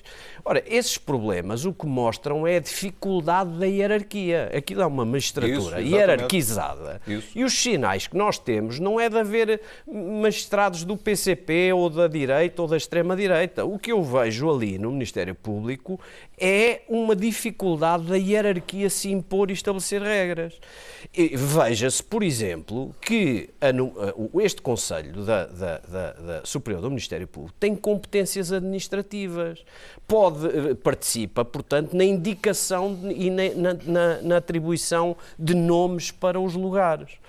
[0.44, 4.52] Ora, esses problemas o que mostram é a dificuldade da hierarquia.
[4.56, 7.02] Aquilo é uma magistratura Isso, hierarquizada.
[7.08, 7.28] Isso.
[7.36, 12.08] E os sinais que nós temos não é de haver magistrados do PCP ou da
[12.08, 13.66] direita ou da extrema-direita.
[13.66, 16.00] O que eu vejo ali no Ministério Público
[16.38, 20.60] é uma dificuldade da hierarquia se impor e estabelecer regras.
[21.16, 23.50] Veja-se, por exemplo, que
[24.42, 29.64] este Conselho da, da, da, da Superior do Ministério Público tem competências administrativas,
[30.08, 32.31] pode, eh, participa, portanto, na indicação
[33.16, 37.20] e na, na, na atribuição de nomes para os lugares.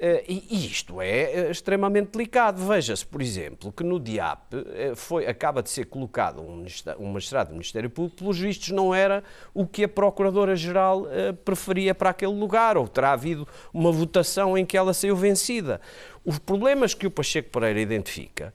[0.00, 2.66] Uh, e, isto é uh, extremamente delicado.
[2.66, 6.64] Veja-se, por exemplo, que no DIAP uh, foi, acaba de ser colocado um,
[6.98, 11.06] um magistrado do Ministério Público, pelos vistos não era o que a Procuradora-Geral
[11.44, 15.82] preferia para aquele lugar, ou terá havido uma votação em que ela saiu vencida.
[16.30, 18.54] Os problemas que o Pacheco Pereira identifica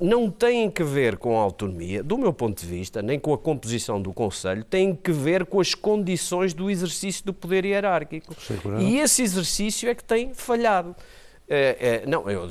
[0.00, 3.38] não têm que ver com a autonomia, do meu ponto de vista, nem com a
[3.38, 8.34] composição do Conselho, têm que ver com as condições do exercício do poder hierárquico.
[8.80, 10.96] E esse exercício é que tem falhado.
[11.46, 12.48] É, é, não, eu,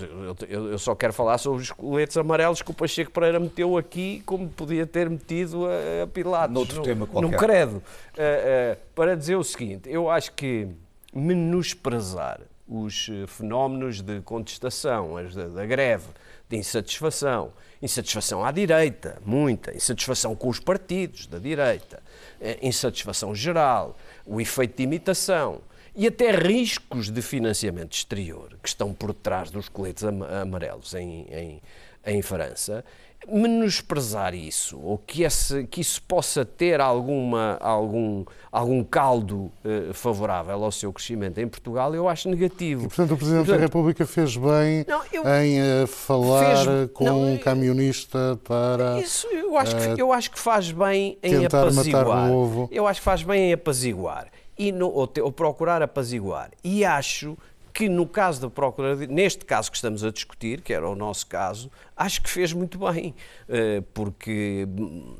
[0.47, 4.21] eu, eu, só quero falar sobre os coletes amarelos que o Pacheco Pereira meteu aqui,
[4.27, 6.53] como podia ter metido a, a Pilatos.
[6.53, 7.31] Noutro no, tema qualquer.
[7.31, 7.83] No credo.
[8.15, 10.67] É, é, para dizer o seguinte, eu acho que
[11.11, 15.15] menosprezar os eh, fenómenos de contestação,
[15.53, 16.07] da greve,
[16.47, 22.01] de insatisfação, insatisfação à direita, muita, insatisfação com os partidos da direita,
[22.39, 25.61] eh, insatisfação geral, o efeito de imitação.
[25.93, 31.61] E até riscos de financiamento exterior que estão por trás dos coletes amarelos em, em,
[32.05, 32.85] em França,
[33.27, 40.63] menosprezar isso, ou que, esse, que isso possa ter alguma, algum, algum caldo eh, favorável
[40.63, 42.85] ao seu crescimento em Portugal, eu acho negativo.
[42.85, 46.91] E, portanto, o Presidente portanto, da República fez bem não, eu, em uh, falar fez,
[46.93, 48.99] com não, um camionista para.
[48.99, 52.29] Isso, eu acho, uh, que, eu acho que faz bem em apaziguar.
[52.71, 54.27] Eu acho que faz bem em apaziguar.
[54.57, 56.51] E no, ou, te, ou procurar apaziguar.
[56.63, 57.37] E acho
[57.73, 61.27] que no caso da Procuradoria, neste caso que estamos a discutir, que era o nosso
[61.27, 63.13] caso, acho que fez muito bem,
[63.47, 64.67] eh, porque,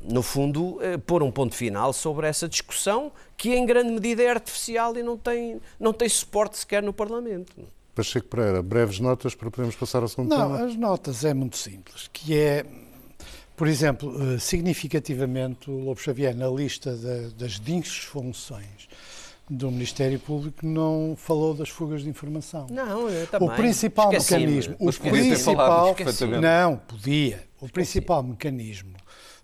[0.02, 4.30] no fundo, eh, pôr um ponto final sobre essa discussão que em grande medida é
[4.30, 7.52] artificial e não tem, não tem suporte sequer no Parlamento.
[7.94, 10.58] Pacheco Pereira, breves notas para podermos passar ao segundo não, tema?
[10.58, 12.64] Não, as notas é muito simples, que é
[13.54, 16.96] Por exemplo, eh, significativamente, o Lobo Xavier, na lista
[17.36, 18.88] das disfunções
[19.48, 22.66] do Ministério Público, não falou das fugas de informação.
[22.70, 23.48] Não, eu também.
[23.48, 25.96] O principal mecanismo, o principal,
[26.40, 27.36] não, podia.
[27.60, 27.72] O Esqueci.
[27.72, 28.96] principal mecanismo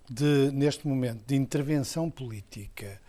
[0.08, 3.00] de, neste momento, de intervenção política,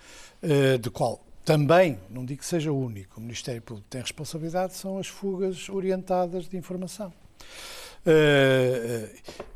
[0.43, 4.75] uh, de qual também, não digo que seja o único, o Ministério Público tem responsabilidade,
[4.75, 7.11] são as fugas orientadas de informação.
[8.05, 9.09] Uh,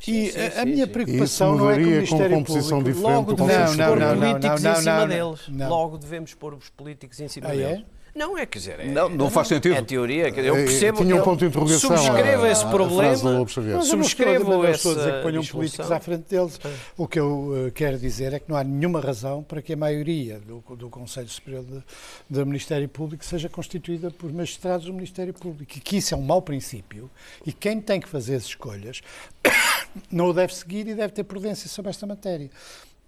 [0.05, 3.87] e sim, a, a minha preocupação não é que o Ministério Público logo devemos não,
[3.87, 5.69] pôr não, políticos não, em cima deles.
[5.69, 7.79] Logo devemos pôr os políticos em cima ah, deles.
[7.79, 7.83] É?
[8.15, 9.75] Não, é, quer dizer, é, não, não faz sentido.
[9.75, 10.29] É teoria.
[10.29, 10.99] Eu percebo.
[10.99, 11.97] Tinha um ponto de interrogação.
[11.97, 13.47] Subscrevo esse problema.
[13.81, 16.59] Subscrevo não estou a dizer que ponham políticos à frente deles.
[16.95, 19.77] O que eu uh, quero dizer é que não há nenhuma razão para que a
[19.77, 21.83] maioria do, do Conselho Superior de,
[22.29, 25.73] do Ministério Público seja constituída por magistrados do Ministério Público.
[25.75, 27.09] E que isso é um mau princípio.
[27.45, 29.01] E quem tem que fazer as escolhas
[30.11, 32.49] não o deve seguir e deve ter prudência sobre esta matéria.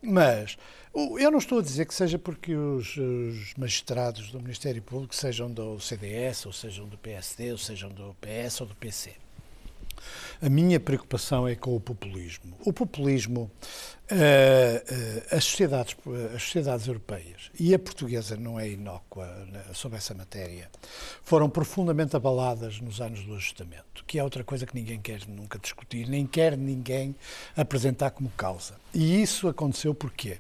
[0.02, 0.58] Mas
[0.96, 5.52] eu não estou a dizer que seja porque os, os, magistrados do Ministério Público sejam
[5.52, 9.25] do CDS, ou sejam do PSD, ou sejam do PS ou do PC.
[10.42, 12.58] A minha preocupação é com o populismo.
[12.66, 13.52] O populismo,
[14.12, 15.96] uh, uh, as, sociedades,
[16.36, 19.28] as sociedades europeias, e a portuguesa não é inócua
[19.74, 20.70] sobre essa matéria,
[21.24, 25.58] foram profundamente abaladas nos anos do ajustamento, que é outra coisa que ninguém quer nunca
[25.58, 27.16] discutir, nem quer ninguém
[27.56, 28.76] apresentar como causa.
[28.94, 30.40] E isso aconteceu porquê?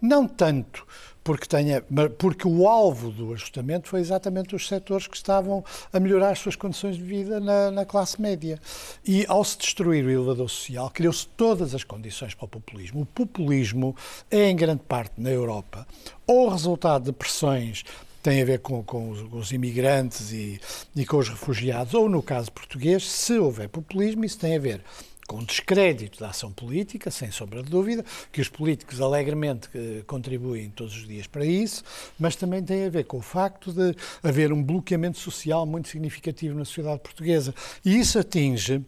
[0.00, 0.86] Não tanto
[1.28, 1.84] porque, tenha,
[2.16, 5.62] porque o alvo do ajustamento foi exatamente os setores que estavam
[5.92, 8.58] a melhorar as suas condições de vida na, na classe média.
[9.06, 13.02] E ao se destruir o elevador social, criou-se todas as condições para o populismo.
[13.02, 13.94] O populismo
[14.30, 15.86] é, em grande parte, na Europa,
[16.26, 17.84] ou resultado de pressões
[18.22, 20.58] tem a ver com, com os, os, imigrantes e,
[20.96, 24.82] e, com os refugiados, ou no caso português, se houver populismo, isso tem a ver
[25.28, 30.70] com descrédito da ação política, sem sombra de dúvida, que os políticos alegremente eh, contribuem
[30.70, 31.84] todos os dias para isso,
[32.18, 36.58] mas também tem a ver com o facto de haver um bloqueamento social muito significativo
[36.58, 37.54] na sociedade portuguesa.
[37.84, 38.82] E isso atinge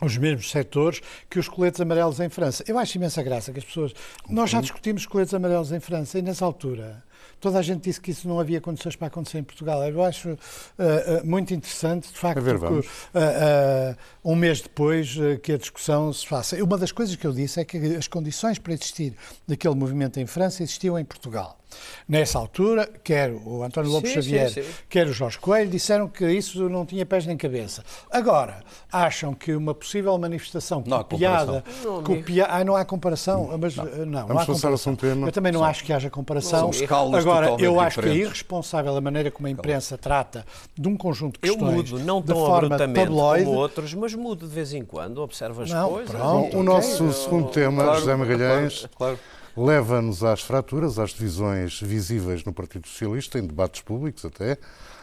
[0.00, 2.64] os mesmos setores que os coletes amarelos em França.
[2.66, 3.92] Eu acho imensa graça que as pessoas.
[4.28, 7.02] Nós já discutimos coletes amarelos em França e nessa altura
[7.42, 9.82] toda a gente disse que isso não havia condições para acontecer em Portugal.
[9.82, 15.52] Eu acho uh, uh, muito interessante, de facto, ver, que, uh, um mês depois que
[15.52, 16.56] a discussão se faça.
[16.62, 19.14] Uma das coisas que eu disse é que as condições para existir
[19.46, 21.58] daquele movimento em França existiam em Portugal.
[22.08, 24.68] Nessa altura, quer o António Lopes sim, Xavier, sim, sim.
[24.88, 27.82] quer o Jorge Coelho, disseram que isso não tinha pés nem cabeça.
[28.10, 31.64] Agora, acham que uma possível manifestação não copiada...
[31.84, 32.46] Não, copia...
[32.48, 34.92] ah, não há comparação, mas não, não, não há comparação.
[34.96, 35.26] Tema.
[35.26, 36.70] Eu também não acho que haja comparação.
[37.14, 38.02] Agora, eu acho diferentes.
[38.02, 40.44] que é irresponsável a maneira como a imprensa trata
[40.76, 43.44] de um conjunto de questões eu mudo, não tão de forma tabloide.
[43.44, 46.10] como outros, mas mudo de vez em quando, observo as não, coisas.
[46.10, 48.78] Pronto, o nosso segundo tema, claro, José Magalhães...
[48.96, 49.18] Claro, claro
[49.56, 54.58] leva-nos às fraturas, às divisões visíveis no Partido Socialista, em debates públicos até,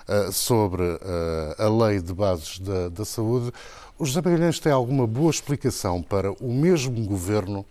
[0.07, 3.51] eh, sobre eh, a lei de bases da, da saúde.
[3.97, 7.63] O José Magalhães tem alguma boa explicação para o mesmo governo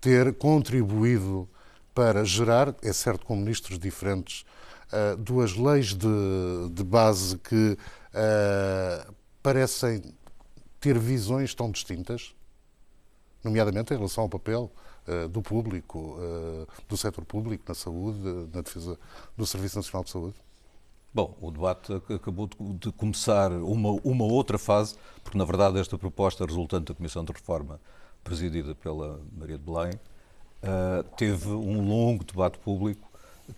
[0.00, 1.48] ter contribuído
[1.94, 4.44] para gerar, é certo com ministros diferentes,
[4.92, 7.78] eh, duas leis de, de base que
[9.40, 10.02] parecem
[10.80, 12.34] ter visões tão distintas,
[13.42, 14.70] nomeadamente em relação ao papel
[15.06, 18.18] eh, do público, eh, do setor público, na saúde,
[18.52, 18.98] na defesa
[19.36, 20.34] do Serviço Nacional de Saúde?
[21.14, 22.48] Bom, o debate acabou
[22.78, 27.32] de começar uma, uma outra fase, porque na verdade esta proposta resultante da Comissão de
[27.32, 27.80] Reforma,
[28.22, 33.08] presidida pela Maria de Belém, uh, teve um longo debate público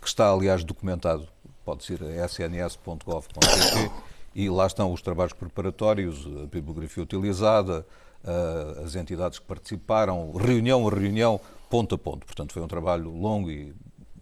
[0.00, 1.26] que está, aliás, documentado.
[1.64, 3.90] Pode ser a sns.gov.pt
[4.34, 7.84] e lá estão os trabalhos preparatórios, a bibliografia utilizada,
[8.24, 12.26] uh, as entidades que participaram, reunião a reunião, ponto a ponto.
[12.26, 13.74] Portanto, foi um trabalho longo e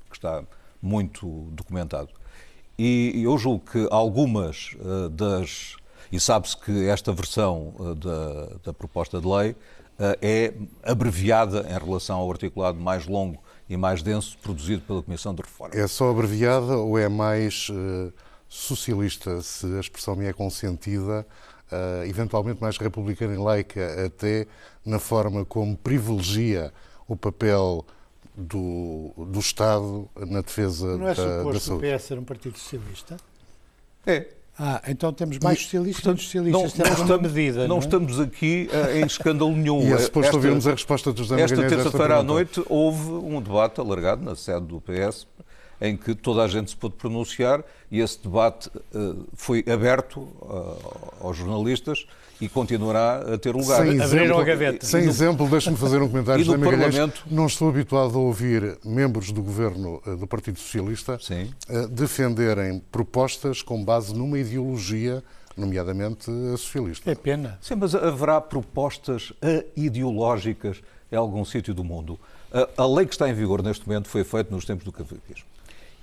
[0.08, 0.42] que está
[0.80, 2.10] muito documentado.
[2.78, 5.76] E eu julgo que algumas uh, das.
[6.10, 9.56] E sabe-se que esta versão uh, da, da, proposta de lei
[10.22, 15.42] é abreviada em relação ao articulado mais longo e mais denso produzido pela Comissão de
[15.42, 15.74] Reforma.
[15.74, 17.68] É só abreviada ou é mais
[18.48, 21.26] socialista, se a expressão me é consentida,
[21.72, 24.46] uh, eventualmente mais republicana e laica, até
[24.84, 26.72] na forma como privilegia
[27.06, 27.84] o papel
[28.36, 31.90] do, do Estado na defesa Não é da, da saúde.
[31.90, 33.16] o PS ser um partido socialista?
[34.06, 34.26] É.
[34.60, 36.76] Ah, então temos mais socialistas e socialistas.
[36.76, 37.78] Não, não, estamos, medida, não, não é?
[37.78, 39.82] estamos aqui uh, em escândalo nenhum.
[39.86, 44.24] E é suposto ouvirmos a resposta dos Esta terça-feira à noite houve um debate alargado
[44.24, 45.28] na sede do PS
[45.80, 51.14] em que toda a gente se pôde pronunciar e esse debate uh, foi aberto uh,
[51.20, 52.06] aos jornalistas
[52.40, 53.82] e continuará a ter lugar.
[53.82, 54.86] Sem exemplo, gaveta.
[54.86, 56.44] Sem no, exemplo, deixe-me fazer um comentário.
[56.44, 57.24] E no Parlamento...
[57.28, 61.18] Não estou habituado a ouvir membros do governo uh, do Partido Socialista
[61.90, 65.22] defenderem propostas com base numa ideologia
[65.56, 67.10] nomeadamente a socialista.
[67.10, 67.58] É pena.
[67.60, 69.32] Sim, mas haverá propostas
[69.76, 72.18] ideológicas em algum sítio do mundo.
[72.52, 75.44] A, a, lei que está em vigor neste momento foi feita nos tempos do cavaquismo.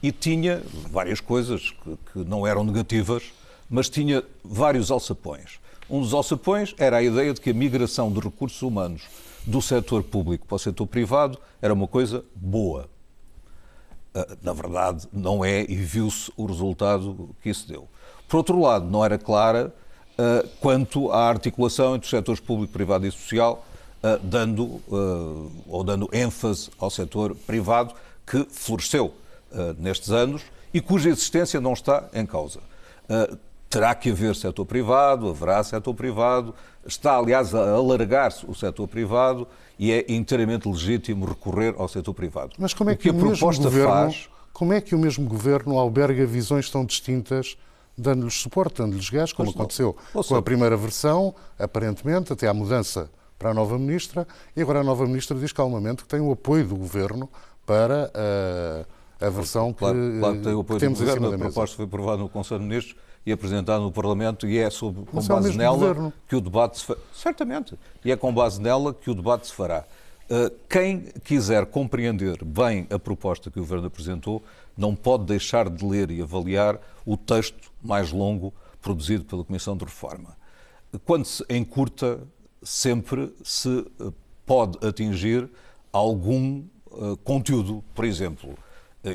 [0.06, 3.24] E tinha várias coisas que, que não eram negativas,
[3.68, 5.60] mas tinha vários alçapões.
[5.90, 9.02] Um dos alçapões era a ideia de que a migração de recursos humanos
[9.48, 12.88] do setor público para o setor privado era uma coisa boa.
[14.14, 17.88] Ah, na verdade, não é e viu-se o resultado que isso deu.
[18.28, 19.74] Por outro lado, não era clara
[20.20, 23.66] uh, quanto à articulação entre os setores público, privado e social,
[24.04, 29.12] uh, dando uh, ou dando ênfase ao setor privado que floresceu
[29.78, 30.42] nestes anos
[30.74, 32.60] e cuja existência não está em causa.
[33.70, 36.54] terá que haver setor privado, haverá setor privado,
[36.86, 39.48] está, aliás, a alargar-se o setor privado
[39.78, 42.54] e é inteiramente legítimo recorrer ao setor privado.
[42.58, 44.30] Mas como é que, o, que a proposta governo, faz...
[44.54, 47.58] Como é que o mesmo governo alberga visões tão distintas
[47.98, 50.24] dando-lhes suporte, dando-lhes gás, como pois aconteceu não.
[50.24, 54.84] com a primeira versão, aparentemente, até à mudança para a nova ministra, e agora a
[54.84, 57.30] nova ministra diz calmamente que tem o apoio do governo
[57.66, 58.86] para eh,
[59.20, 61.34] a versão claro, que, claro que tem o apoio que temos do governo.
[61.34, 62.96] A proposta foi aprovada no Conselho de Ministros
[63.26, 66.14] e apresentada no Parlamento e é sob, com Mas base é nela governo.
[66.28, 67.00] que o debate se fará.
[67.14, 67.78] Certamente.
[68.04, 69.84] E é com base nela que o debate se fará.
[70.30, 74.44] Uh, quem quiser compreender bem a proposta que o Governo apresentou
[74.76, 79.86] não pode deixar de ler e avaliar o texto mais longo produzido pela Comissão de
[79.86, 80.36] Reforma.
[81.06, 82.20] Quando se encurta,
[82.64, 84.12] sempre se eh,
[84.46, 85.50] pode atingir
[85.92, 86.64] algum
[87.24, 87.84] conteúdo.
[87.94, 88.65] Por exemplo, eh,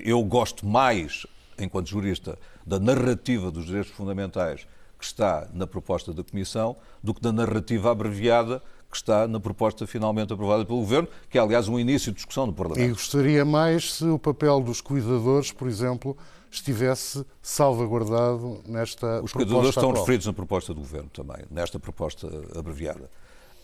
[0.04, 1.26] eu gosto mais,
[1.58, 4.66] enquanto jurista, da narrativa dos direitos fundamentais
[4.98, 9.86] que está na proposta da Comissão do que da narrativa abreviada que está na proposta
[9.86, 12.84] finalmente aprovada pelo Governo, que é, aliás, um início de discussão no Parlamento.
[12.84, 16.16] E gostaria mais se o papel dos cuidadores, por exemplo,
[16.50, 23.08] estivesse salvaguardado nesta Os cuidadores estão referidos na proposta do Governo também, nesta proposta abreviada.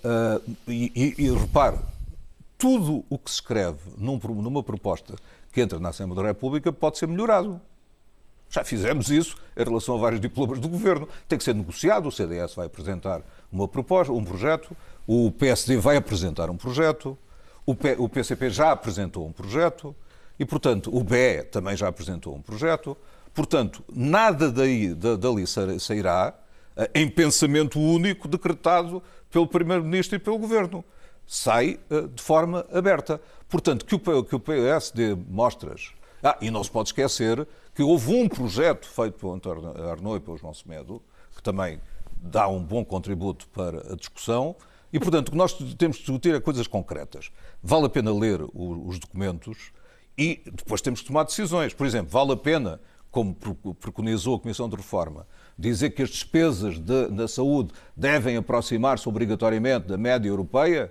[0.04, 1.78] Uh, e, e, e repare,
[2.56, 5.16] tudo o que se escreve num, numa proposta
[5.56, 7.58] que entra na Assembleia da República pode ser melhorado.
[8.50, 11.08] Já fizemos isso em relação a vários diplomas do Governo.
[11.26, 14.76] Tem que ser negociado, o CDS vai apresentar uma proposta, um projeto,
[15.06, 17.16] o PSD vai apresentar um projeto,
[17.64, 19.96] o, P, o PCP já apresentou um projeto
[20.38, 22.94] e, portanto, o BE também já apresentou um projeto.
[23.32, 25.46] Portanto, nada daí, dali
[25.80, 26.34] sairá
[26.76, 30.84] eh, em pensamento único decretado pelo Primeiro-Ministro e pelo Governo.
[31.26, 33.20] Sai eh, de forma aberta.
[33.48, 35.92] Portanto, que o, o PSD mostras.
[36.22, 40.20] Ah, e não se pode esquecer que houve um projeto feito pelo António Arnaud e
[40.20, 41.02] pelo João Semedo,
[41.34, 41.80] que também
[42.16, 44.56] dá um bom contributo para a discussão,
[44.92, 47.30] e, portanto, o que nós temos de discutir é coisas concretas.
[47.62, 49.72] Vale a pena ler os documentos
[50.16, 51.74] e depois temos que tomar decisões.
[51.74, 53.34] Por exemplo, vale a pena, como
[53.78, 55.26] preconizou a Comissão de Reforma,
[55.58, 60.90] dizer que as despesas de, da saúde devem aproximar-se obrigatoriamente da média europeia?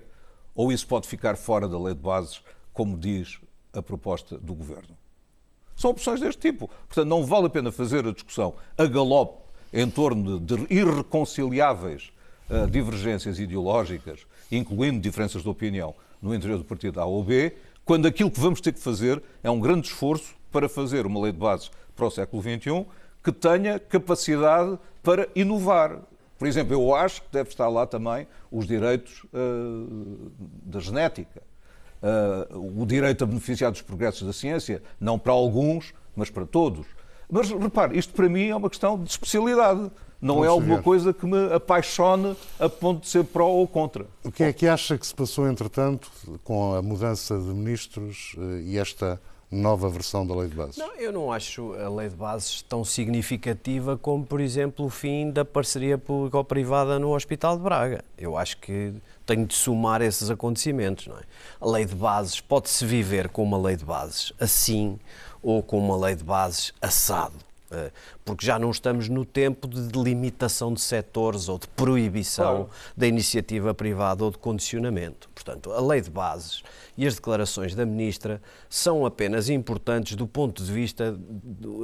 [0.56, 2.42] Ou isso pode ficar fora da lei de bases,
[2.74, 3.40] como diz
[3.74, 4.98] a proposta do Governo?
[5.76, 6.70] São opções deste tipo.
[6.88, 9.44] Portanto, não vale a pena fazer a discussão a galope
[9.74, 12.12] em torno de irreconciliáveis
[12.50, 17.54] uh, divergências ideológicas, incluindo diferenças de opinião no interior do partido A ou B,
[17.84, 21.34] quando aquilo que vamos ter que fazer é um grande esforço para fazer uma lei
[21.34, 22.86] de bases para o século XXI
[23.22, 26.00] que tenha capacidade para inovar.
[26.38, 30.32] Por exemplo, eu acho que deve estar lá também os direitos uh,
[30.64, 31.42] da genética,
[32.02, 36.86] uh, o direito a beneficiar dos progressos da ciência, não para alguns, mas para todos.
[37.30, 39.92] Mas repare, isto para mim é uma questão de especialidade.
[40.22, 44.08] Não é alguma coisa que me apaixone a ponto de ser pró ou contra.
[44.24, 46.10] O que é que acha que se passou, entretanto,
[46.44, 49.22] com a mudança de ministros eh, e esta
[49.56, 50.78] nova versão da Lei de Bases?
[50.78, 55.32] Não, eu não acho a Lei de Bases tão significativa como, por exemplo, o fim
[55.32, 58.04] da parceria público-privada no Hospital de Braga.
[58.18, 58.94] Eu acho que
[59.26, 61.08] tenho de somar esses acontecimentos.
[61.08, 61.22] Não é?
[61.60, 65.00] A Lei de Bases pode-se viver com uma Lei de Bases assim
[65.42, 67.45] ou com uma Lei de Bases assado.
[67.76, 67.92] Eh,
[68.24, 72.70] porque já não estamos no tempo de delimitação de setores ou de proibição claro.
[72.96, 75.30] da iniciativa privada ou de condicionamento.
[75.36, 76.64] Portanto, a lei de bases
[76.98, 81.18] e as declarações da Ministra são apenas importantes do ponto de vista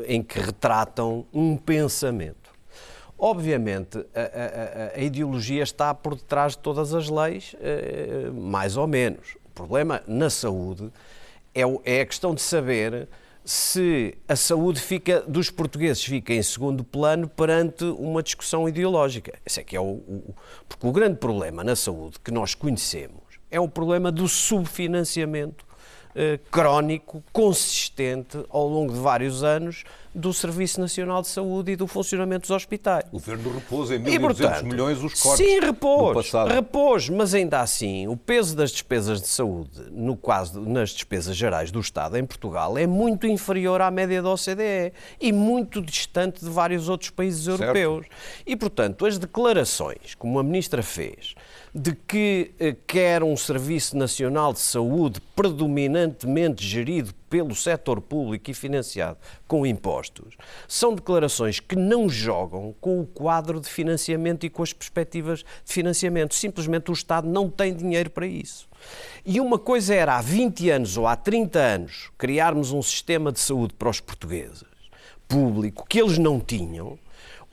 [0.07, 2.49] em que retratam um pensamento.
[3.17, 8.87] Obviamente, a, a, a ideologia está por detrás de todas as leis, eh, mais ou
[8.87, 9.35] menos.
[9.45, 10.91] O problema na saúde
[11.53, 13.07] é, é a questão de saber
[13.43, 19.33] se a saúde fica, dos portugueses fica em segundo plano perante uma discussão ideológica.
[19.45, 20.35] Esse é que é o, o,
[20.69, 25.65] porque o grande problema na saúde que nós conhecemos é o problema do subfinanciamento
[26.49, 29.83] crónico, consistente, ao longo de vários anos,
[30.13, 33.05] do Serviço Nacional de Saúde e do funcionamento dos hospitais.
[33.09, 38.17] O Governo repôs em 1.200 milhões os cortes Sim, repôs, repôs, mas ainda assim o
[38.17, 42.85] peso das despesas de saúde, no caso nas despesas gerais do Estado em Portugal, é
[42.85, 47.61] muito inferior à média da OCDE e muito distante de vários outros países certo.
[47.61, 48.05] europeus.
[48.45, 51.35] E, portanto, as declarações, como a Ministra fez,
[51.73, 58.53] de que eh, quer um Serviço Nacional de Saúde predominantemente gerido pelo setor público e
[58.53, 59.17] financiado
[59.47, 60.35] com impostos,
[60.67, 65.73] são declarações que não jogam com o quadro de financiamento e com as perspectivas de
[65.73, 66.35] financiamento.
[66.35, 68.67] Simplesmente o Estado não tem dinheiro para isso.
[69.25, 73.39] E uma coisa era há 20 anos ou há 30 anos criarmos um sistema de
[73.39, 74.65] saúde para os portugueses,
[75.25, 76.99] público, que eles não tinham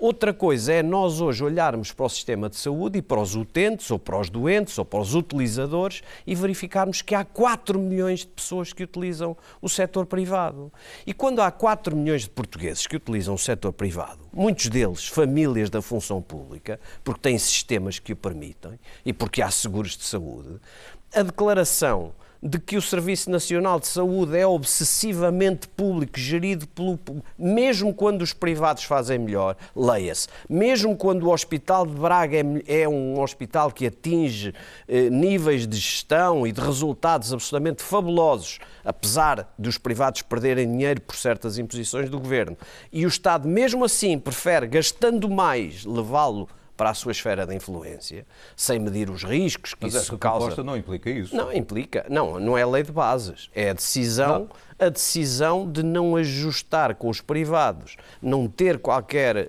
[0.01, 3.90] Outra coisa é nós hoje olharmos para o sistema de saúde e para os utentes,
[3.90, 8.28] ou para os doentes, ou para os utilizadores e verificarmos que há 4 milhões de
[8.28, 10.72] pessoas que utilizam o setor privado.
[11.05, 15.68] E quando há 4 milhões de portugueses que utilizam o setor privado, muitos deles famílias
[15.68, 20.61] da função pública, porque têm sistemas que o permitem e porque há seguros de saúde,
[21.12, 22.12] a declaração
[22.43, 26.99] de que o Serviço Nacional de Saúde é obsessivamente público, gerido pelo.
[27.39, 30.28] mesmo quando os privados fazem melhor, leia-se.
[30.49, 34.55] Mesmo quando o Hospital de Braga é, é um hospital que atinge
[34.86, 41.16] eh, níveis de gestão e de resultados absolutamente fabulosos, apesar dos privados perderem dinheiro por
[41.16, 42.57] certas imposições do governo,
[42.93, 48.24] e o Estado, mesmo assim, prefere, gastando mais, levá-lo para a sua esfera de influência,
[48.56, 50.54] sem medir os riscos que Mas isso causa.
[50.56, 51.36] Mas não implica isso.
[51.36, 52.06] Não, implica.
[52.08, 53.50] Não, não é lei de bases.
[53.52, 54.48] É a decisão, não.
[54.78, 59.36] A decisão de não ajustar com os privados, não ter qualquer...
[59.36, 59.48] Uh,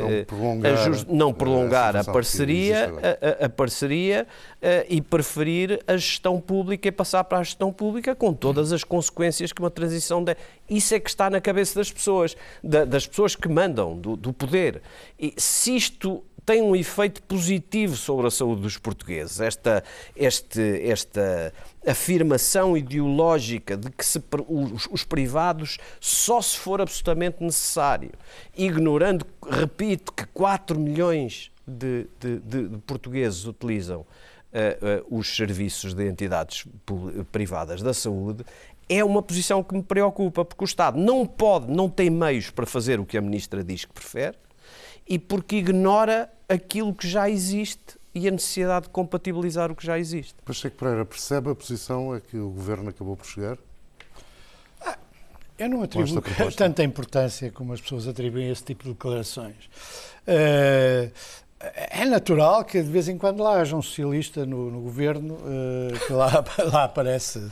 [0.00, 5.96] não prolongar, ajust, não prolongar a, parceria, a, a, a parceria uh, e preferir a
[5.96, 10.24] gestão pública e passar para a gestão pública com todas as consequências que uma transição...
[10.24, 10.36] De...
[10.68, 14.32] Isso é que está na cabeça das pessoas, da, das pessoas que mandam, do, do
[14.32, 14.80] poder.
[15.18, 19.40] E se isto tem um efeito positivo sobre a saúde dos portugueses.
[19.40, 19.84] Esta,
[20.16, 21.52] este, esta
[21.86, 28.10] afirmação ideológica de que se, os, os, privados só se for absolutamente necessário,
[28.56, 35.94] ignorando, repito, que 4 milhões de, de, de, de portugueses utilizam uh, uh, os serviços
[35.94, 36.66] de entidades
[37.32, 38.44] privadas da saúde,
[38.88, 42.66] é uma posição que me preocupa, porque o Estado não pode, não tem meios para
[42.66, 44.36] fazer o que a Ministra diz que prefere
[45.08, 49.98] e porque ignora aquilo que já existe e a necessidade de compatibilizar o que já
[49.98, 50.34] existe.
[50.44, 53.56] Pacheco Pereira, percebe a posição a que o Governo acabou por chegar?
[54.80, 54.98] Ah,
[55.58, 56.20] eu não atribuo
[56.56, 59.66] tanta importância como as pessoas atribuem a esse tipo de declarações.
[60.26, 61.10] Uh,
[61.90, 66.06] é natural que de vez em quando lá haja um socialista no, no governo uh,
[66.06, 67.50] que lá, lá aparece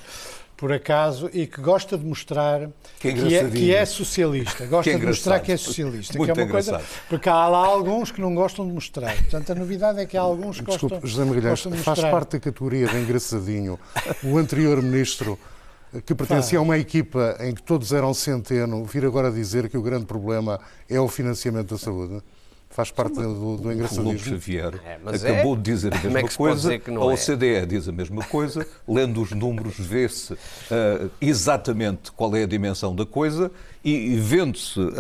[0.59, 4.66] por acaso, e que gosta de mostrar que é, que é, que é socialista.
[4.66, 6.18] Gosta é de mostrar que é socialista.
[6.18, 9.14] Muito que é uma coisa, porque há lá alguns que não gostam de mostrar.
[9.16, 11.94] Portanto, a novidade é que há alguns que Desculpe, gostam, José Magalhães, gostam de mostrar.
[11.94, 13.78] Faz parte da categoria de engraçadinho.
[14.24, 15.38] O anterior ministro
[16.04, 19.82] que pertencia a uma equipa em que todos eram centeno, vir agora dizer que o
[19.82, 22.20] grande problema é o financiamento da saúde?
[22.78, 24.04] Faz parte do, do engraçadismo.
[24.04, 25.56] O Lobo Xavier é, acabou é?
[25.56, 27.66] de dizer a é mesma é coisa, a OCDE é?
[27.66, 33.04] diz a mesma coisa, lendo os números vê-se uh, exatamente qual é a dimensão da
[33.04, 33.50] coisa
[33.84, 34.92] e, e vendo-se uh,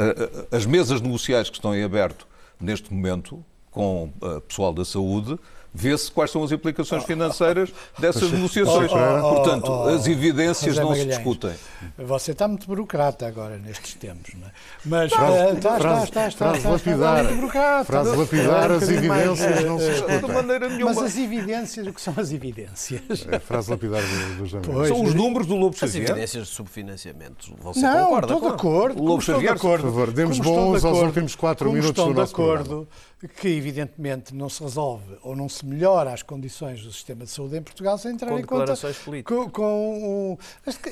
[0.50, 2.26] as mesas negociais que estão em aberto
[2.60, 5.38] neste momento com o pessoal da saúde,
[5.72, 8.90] vê-se quais são as implicações financeiras dessas negociações.
[8.90, 11.52] Portanto, as evidências não se discutem.
[11.96, 14.50] Você está muito burocrata agora nestes tempos, não é?
[14.84, 20.20] Mas frase, está, está, está, está, frase lapidar, frase lapidar, as evidências não se discutem.
[20.20, 20.94] De maneira nenhuma.
[20.94, 23.26] Mas as evidências, o que são as evidências?
[23.30, 24.02] É, frase lapidar
[24.38, 24.88] dos amigos.
[24.88, 26.04] São os números do Lobo Xavier.
[26.04, 27.54] As evidências de subfinanciamento.
[27.60, 29.02] Você não, concorda estou de acordo.
[29.02, 32.86] O Lobo Xavier, por favor, demos bons aos últimos quatro minutos do nosso programa
[33.26, 37.56] que evidentemente não se resolve ou não se melhora as condições do sistema de saúde
[37.56, 38.74] em Portugal sem entrar com em conta
[39.24, 40.38] com, com o,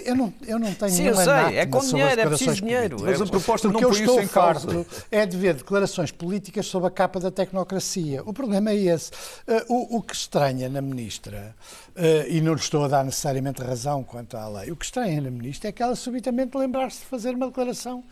[0.05, 2.97] eu não eu não tenho Sim, eu sei, é com dinheiro, é preciso dinheiro.
[3.01, 4.87] Mas a proposta não põe isso em causa.
[5.11, 8.23] É de ver declarações políticas sob a capa da tecnocracia.
[8.25, 9.11] O problema é esse.
[9.47, 11.55] Uh, o, o, que estranha na ministra,
[11.95, 15.21] uh, e não lhe estou a dar necessariamente razão quanto à lei, o que estranha
[15.21, 18.03] na ministra é que ela subitamente lembrar-se de fazer uma declaração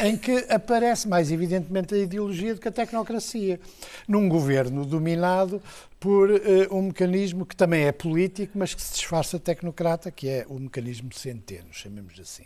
[0.00, 3.60] em que aparece mais evidentemente a ideologia do que a tecnocracia
[4.06, 5.62] num governo dominado
[5.98, 6.38] por uh,
[6.70, 11.12] um mecanismo que também é político, mas que se disfarça tecnocrata, que é o mecanismo
[11.12, 12.44] centeno, chamemos assim.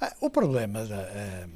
[0.00, 1.50] Ah, o problema da, uh,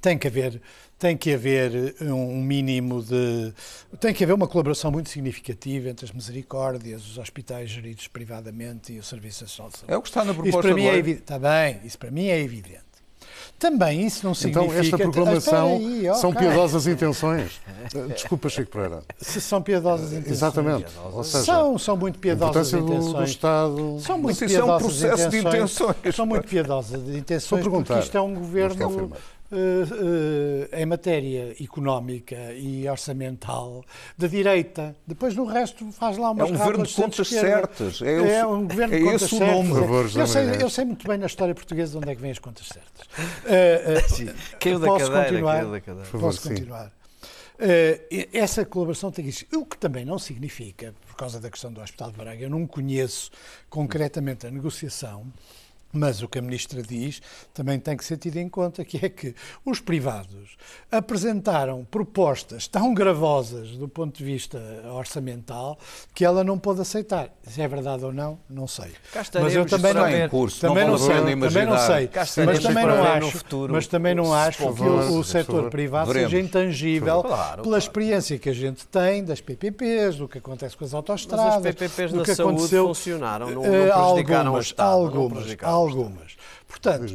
[0.00, 0.60] tem que haver
[0.98, 3.52] tem que haver um mínimo de.
[4.00, 8.98] tem que haver uma colaboração muito significativa entre as misericórdias, os hospitais geridos privadamente e
[8.98, 9.92] o Serviço Nacional de Saúde.
[9.92, 11.22] É o que está na proposta isso para mim é evidente.
[11.22, 12.85] Está bem, isso para mim é evidente.
[13.58, 14.66] Também isso não significa...
[14.66, 17.60] Então esta proclamação aí, são piedosas intenções.
[18.08, 19.02] Desculpa, Chico Pereira.
[19.18, 20.32] Se são piedosas intenções.
[20.32, 20.86] Exatamente.
[21.12, 23.04] Ou seja, são, são muito piedosas intenções.
[23.04, 23.98] Do, do Estado...
[24.00, 25.30] São muito piedosas é um processo intenções.
[25.30, 26.14] de intenções.
[26.14, 29.10] São muito piedosas de intenções porque isto é um governo
[29.50, 33.84] Uh, uh, em matéria económica e orçamental
[34.18, 34.96] da direita.
[35.06, 38.02] Depois no resto faz lá umas É um governo de contas certas.
[38.02, 39.56] É, é um governo é de contas esse certas.
[39.56, 39.80] O nome.
[39.80, 42.38] Favor, eu, sei, eu sei muito bem na história portuguesa onde é que vêm as
[42.38, 43.06] contas certas.
[43.46, 45.56] Uh, caiu da posso cadeira, continuar?
[45.56, 46.08] caiu da cadeira.
[46.08, 46.86] Favor, posso continuar?
[46.86, 49.44] Uh, essa colaboração tem isso.
[49.54, 52.66] O que também não significa, por causa da questão do Hospital de Braga, eu não
[52.66, 53.30] conheço
[53.70, 55.26] concretamente a negociação
[55.96, 57.20] mas o que a Ministra diz
[57.52, 59.34] também tem que ser tido em conta, que é que
[59.64, 60.56] os privados
[60.90, 64.58] apresentaram propostas tão gravosas do ponto de vista
[64.92, 65.78] orçamental
[66.14, 67.30] que ela não pôde aceitar.
[67.42, 68.92] Se é verdade ou não, não sei.
[69.40, 72.10] Mas eu também não, em curso, também não, não sei, também não sei.
[72.44, 76.30] Mas também não acho, futuro, mas também não acho que o, o setor privado Veremos.
[76.30, 77.78] seja intangível claro, pela claro.
[77.78, 81.74] experiência que a gente tem das PPPs, do que acontece com as autoestradas, Mas as
[81.74, 84.88] PPPs do na que saúde aconteceu, funcionaram, não, não eh, prejudicaram algumas, o Estado.
[84.88, 85.85] não algumas, prejudicaram o Estado.
[85.86, 86.36] Algumas.
[86.66, 87.06] Portanto,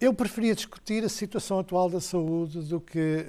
[0.00, 3.24] eu preferia discutir a situação atual da saúde do que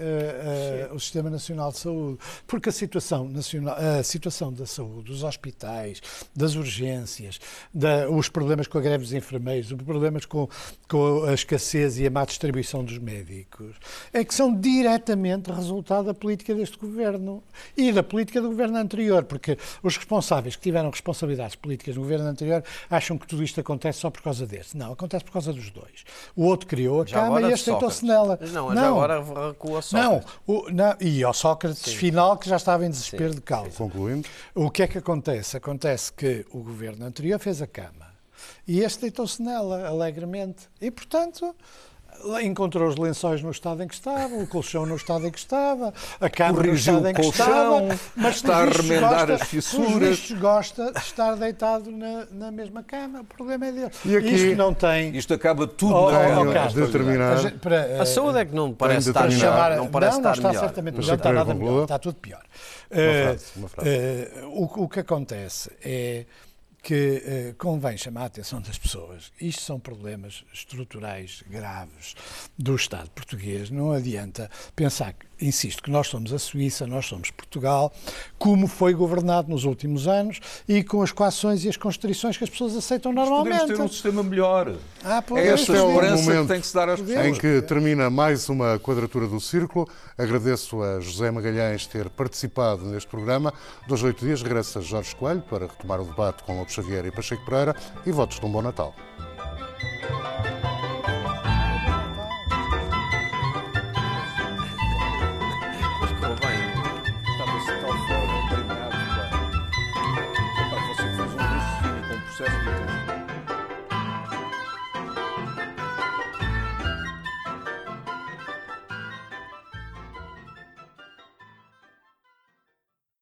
[0.91, 6.01] o Sistema Nacional de Saúde, porque a situação, nacional, a situação da saúde, dos hospitais,
[6.35, 7.39] das urgências,
[7.73, 10.49] da, os problemas com a greve dos enfermeiros, os problemas com,
[10.87, 13.75] com a escassez e a má distribuição dos médicos,
[14.11, 17.41] é que são diretamente resultado da política deste governo
[17.75, 22.27] e da política do governo anterior, porque os responsáveis que tiveram responsabilidades políticas no governo
[22.27, 24.75] anterior acham que tudo isto acontece só por causa deste.
[24.75, 26.03] Não, acontece por causa dos dois.
[26.35, 28.39] O outro criou a Já Cama e este sentou-se nela.
[28.51, 30.25] Não, já agora recua Sócrates.
[30.47, 33.71] Não, o, não, e ao Sócrates final que já estava em desespero de causa.
[33.77, 34.27] Concluindo.
[34.53, 35.55] O que é que acontece?
[35.55, 38.07] Acontece que o governo anterior fez a Cama
[38.67, 40.67] e este deitou-se nela alegremente.
[40.81, 41.55] E, portanto,
[42.41, 45.93] encontrou os lençóis no estado em que estavam, o colchão no estado em que estava,
[46.19, 50.31] a cama no estado em que colchão, estava, mas está a remendar gosta, as fissuras.
[50.31, 53.21] gosta de estar deitado na, na mesma cama.
[53.21, 53.91] O problema é dele.
[54.05, 55.15] E aqui- Isto não tem...
[55.15, 57.33] Isto acaba tudo Oh, na oh, Tenho oh, de Castro, terminar.
[57.33, 60.31] a gente- para, A saúde é que não parece estar chamar- Não parece não, não
[60.31, 60.61] estar está melhor.
[60.61, 61.69] certamente melhor, está nada conclua.
[61.71, 62.41] melhor, está tudo pior.
[62.89, 63.89] Eh, frase, uma frase.
[63.89, 66.25] eh, o, o que acontece é
[66.87, 69.33] que eh, convém chamar a atenção das pessoas.
[69.41, 72.15] Isto são problemas estruturais graves
[72.57, 73.69] do Estado português.
[73.69, 77.91] Não adianta pensar, que, insisto, que nós somos a Suíça, nós somos Portugal,
[78.37, 82.49] como foi governado nos últimos anos e com as coações e as constrições que as
[82.49, 83.59] pessoas aceitam normalmente.
[83.59, 84.75] Podemos ter um sistema melhor.
[85.03, 87.05] Ah, É esta Este é o esperança que momento tem que se dar às Em
[87.05, 87.39] pessoas.
[87.39, 89.87] que termina mais uma quadratura do círculo.
[90.17, 93.53] Agradeço a José Magalhães ter participado neste programa.
[93.87, 97.45] Dos oito dias regressa Jorge Coelho para retomar o debate com Lopes Xavier e Pacheco
[97.45, 97.75] Pereira
[98.05, 98.93] e votos de um bom Natal.